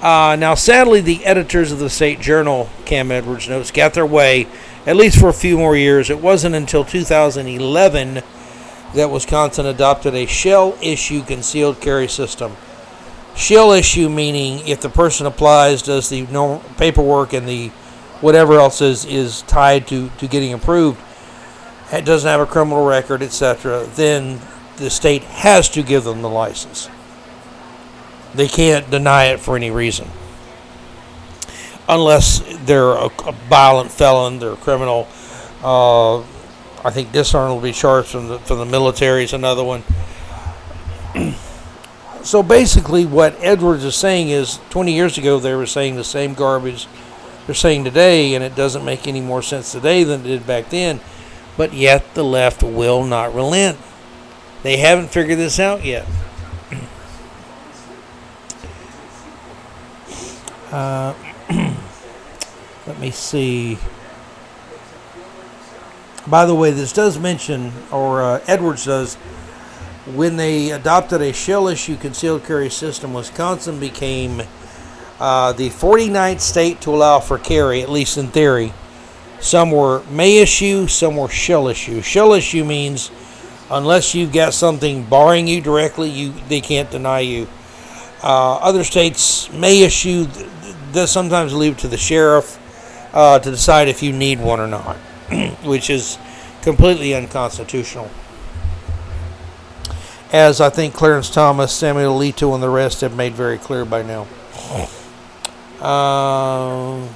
[0.03, 4.48] uh, now, sadly, the editors of the State Journal, Cam Edwards notes, got their way,
[4.86, 6.11] at least for a few more years.
[6.11, 8.22] It wasn't until 2011
[8.94, 12.57] that Wisconsin adopted a shall issue concealed carry system.
[13.37, 17.68] Shall issue meaning if the person applies, does the normal paperwork and the
[18.20, 21.01] whatever else is, is tied to, to getting approved,
[21.93, 24.41] it doesn't have a criminal record, etc., then
[24.76, 26.89] the state has to give them the license.
[28.35, 30.09] They can't deny it for any reason.
[31.89, 35.09] Unless they're a, a violent felon, they're a criminal.
[35.62, 36.20] Uh,
[36.83, 39.83] I think dishonorably charged from the, from the military is another one.
[42.23, 46.35] So basically, what Edwards is saying is 20 years ago they were saying the same
[46.35, 46.87] garbage
[47.47, 50.71] they're saying today, and it doesn't make any more sense today than it did back
[50.71, 51.01] then.
[51.57, 53.77] But yet the left will not relent.
[54.62, 56.07] They haven't figured this out yet.
[60.71, 61.14] Uh,
[62.87, 63.77] let me see.
[66.29, 69.16] By the way, this does mention, or uh, Edwards does,
[70.07, 74.42] when they adopted a shall issue concealed carry system, Wisconsin became
[75.18, 78.72] uh, the 49th state to allow for carry, at least in theory.
[79.40, 82.01] Some were may issue, some were shall issue.
[82.03, 83.11] Shall issue means
[83.70, 87.46] unless you've got something barring you directly, you they can't deny you.
[88.22, 90.26] Uh, other states may issue,
[90.92, 92.59] they sometimes leave to the sheriff
[93.14, 94.96] uh, to decide if you need one or not,
[95.64, 96.18] which is
[96.62, 98.11] completely unconstitutional
[100.33, 104.03] as I think Clarence Thomas, Samuel Alito, and the rest have made very clear by
[104.03, 104.26] now.
[105.81, 107.09] Uh,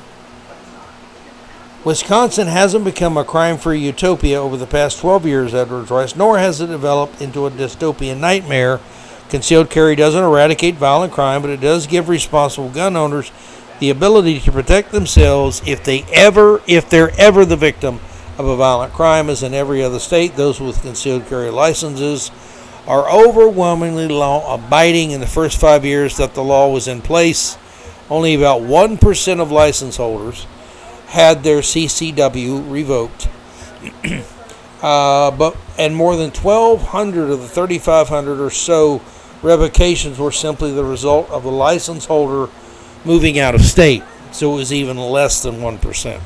[1.84, 6.38] Wisconsin hasn't become a crime free utopia over the past 12 years, Edwards writes, nor
[6.38, 8.80] has it developed into a dystopian nightmare.
[9.28, 13.30] Concealed carry doesn't eradicate violent crime, but it does give responsible gun owners
[13.80, 17.96] the ability to protect themselves if they ever if they're ever the victim
[18.38, 22.30] of a violent crime as in every other state those with concealed carry licenses
[22.86, 27.56] are overwhelmingly law abiding in the first five years that the law was in place.
[28.10, 30.46] Only about 1% of license holders
[31.06, 33.28] had their CCW revoked.
[34.82, 39.00] Uh, but and more than 1,200 of the 3,500 or so
[39.40, 42.52] revocations were simply the result of the license holder
[43.02, 44.02] moving out of state.
[44.30, 46.22] So it was even less than one percent.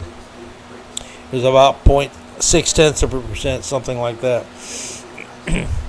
[1.30, 4.44] It was about point six tenths of a percent, something like that.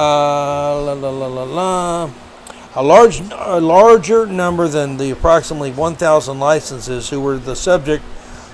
[0.00, 2.10] uh, la, la, la, la.
[2.76, 8.02] A large, a larger number than the approximately 1,000 licenses who were the subject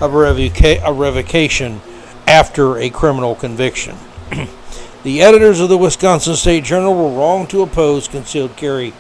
[0.01, 1.81] of a, revoca- a revocation
[2.27, 3.97] after a criminal conviction.
[5.05, 8.93] the editors of the Wisconsin State Journal were wrong to oppose concealed carry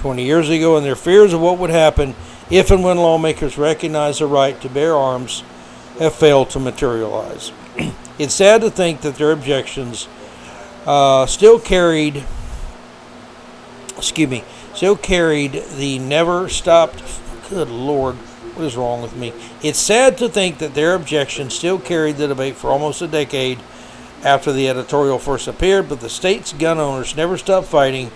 [0.00, 2.14] 20 years ago, and their fears of what would happen
[2.50, 5.42] if and when lawmakers recognize the right to bear arms
[5.98, 7.52] have failed to materialize.
[8.18, 10.06] it's sad to think that their objections
[10.86, 12.24] uh, still carried,
[13.96, 17.02] excuse me, still carried the never stopped.
[17.48, 18.16] Good Lord,
[18.54, 19.32] what is wrong with me?
[19.62, 23.58] It's sad to think that their objection still carried the debate for almost a decade
[24.22, 28.10] after the editorial first appeared, but the state's gun owners never stopped fighting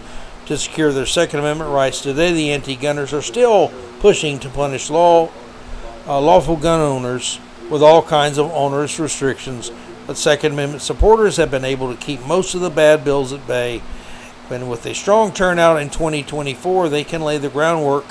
[0.47, 2.01] to secure their Second Amendment rights.
[2.01, 5.31] Today, the anti-gunners are still pushing to punish law,
[6.07, 7.39] uh, lawful gun owners
[7.69, 9.71] with all kinds of onerous restrictions.
[10.09, 13.47] But Second Amendment supporters have been able to keep most of the bad bills at
[13.47, 13.83] bay.
[14.49, 18.07] And with a strong turnout in 2024, they can lay the groundwork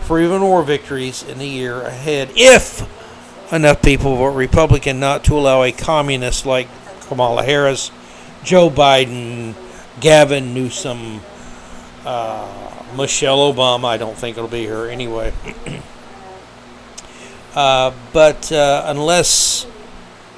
[0.00, 2.82] for even more victories in the year ahead if
[3.52, 6.66] enough people vote Republican not to allow a communist like
[7.02, 7.92] Kamala Harris,
[8.42, 9.54] Joe Biden,
[10.00, 11.20] Gavin Newsom,
[12.04, 13.84] uh, Michelle Obama.
[13.84, 15.32] I don't think it'll be her anyway.
[17.54, 19.68] uh, but uh, unless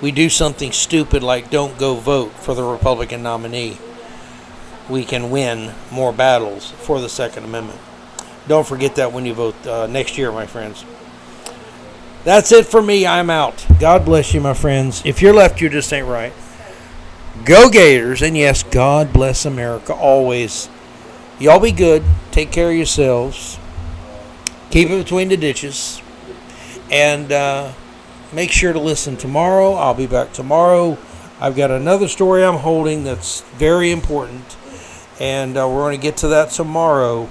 [0.05, 3.79] we do something stupid like don't go vote for the Republican nominee,
[4.91, 7.81] we can win more battles for the Second Amendment.
[8.47, 10.85] Don't forget that when you vote uh, next year, my friends.
[12.23, 13.07] That's it for me.
[13.07, 13.65] I'm out.
[13.81, 15.01] God bless you, my friends.
[15.07, 16.35] If you're left, you just ain't right.
[17.47, 20.69] Go Gators, and yes, God bless America always.
[21.39, 22.05] Y'all be good.
[22.31, 23.59] Take care of yourselves.
[24.69, 26.03] Keep it between the ditches.
[26.91, 27.73] And uh,
[28.33, 29.75] make sure to listen tomorrow.
[29.75, 30.99] I'll be back tomorrow.
[31.41, 34.57] I've got another story I'm holding that's very important.
[35.21, 37.29] And uh, we're going to get to that tomorrow.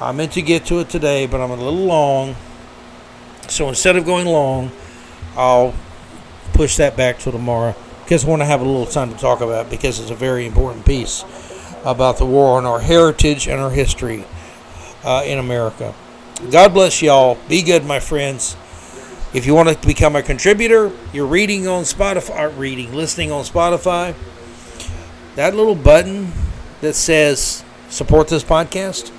[0.00, 2.36] I meant to get to it today, but I'm a little long.
[3.48, 4.72] So instead of going long,
[5.36, 5.74] I'll
[6.52, 7.74] push that back to tomorrow
[8.04, 10.14] because I want to have a little time to talk about it because it's a
[10.14, 11.24] very important piece
[11.84, 14.24] about the war on our heritage and our history
[15.04, 15.94] uh, in America.
[16.50, 17.38] God bless y'all.
[17.48, 18.56] Be good, my friends.
[19.34, 23.44] If you want to become a contributor, you're reading on Spotify, uh, reading, listening on
[23.44, 24.14] Spotify.
[25.36, 26.32] That little button
[26.82, 29.10] that says support this podcast,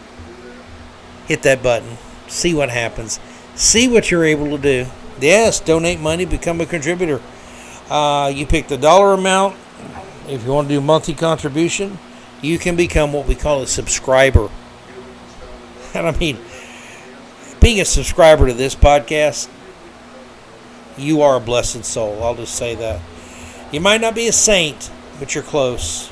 [1.26, 1.97] hit that button.
[2.28, 3.20] See what happens.
[3.55, 4.86] See what you're able to do.
[5.20, 7.20] Yes, donate money, become a contributor.
[7.89, 9.55] Uh, you pick the dollar amount.
[10.28, 11.97] If you want to do monthly contribution,
[12.39, 14.49] you can become what we call a subscriber.
[15.95, 16.39] And I mean,
[17.61, 19.47] being a subscriber to this podcast,
[20.98, 22.24] you are a blessed soul.
[22.24, 23.02] I'll just say that.
[23.72, 26.12] You might not be a saint, but you're close.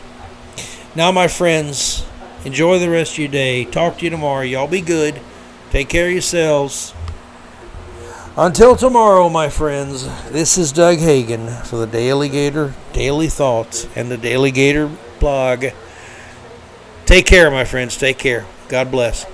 [0.96, 2.06] Now, my friends,
[2.44, 3.66] enjoy the rest of your day.
[3.66, 4.42] Talk to you tomorrow.
[4.42, 5.22] Y'all be good.
[5.70, 6.94] Take care of yourselves.
[8.38, 14.10] Until tomorrow, my friends, this is Doug Hagin for the Daily Gator Daily Thoughts and
[14.10, 15.66] the DaleyGator blog.
[17.06, 17.98] Take care, my friends.
[17.98, 18.46] Take care.
[18.70, 19.26] God bless.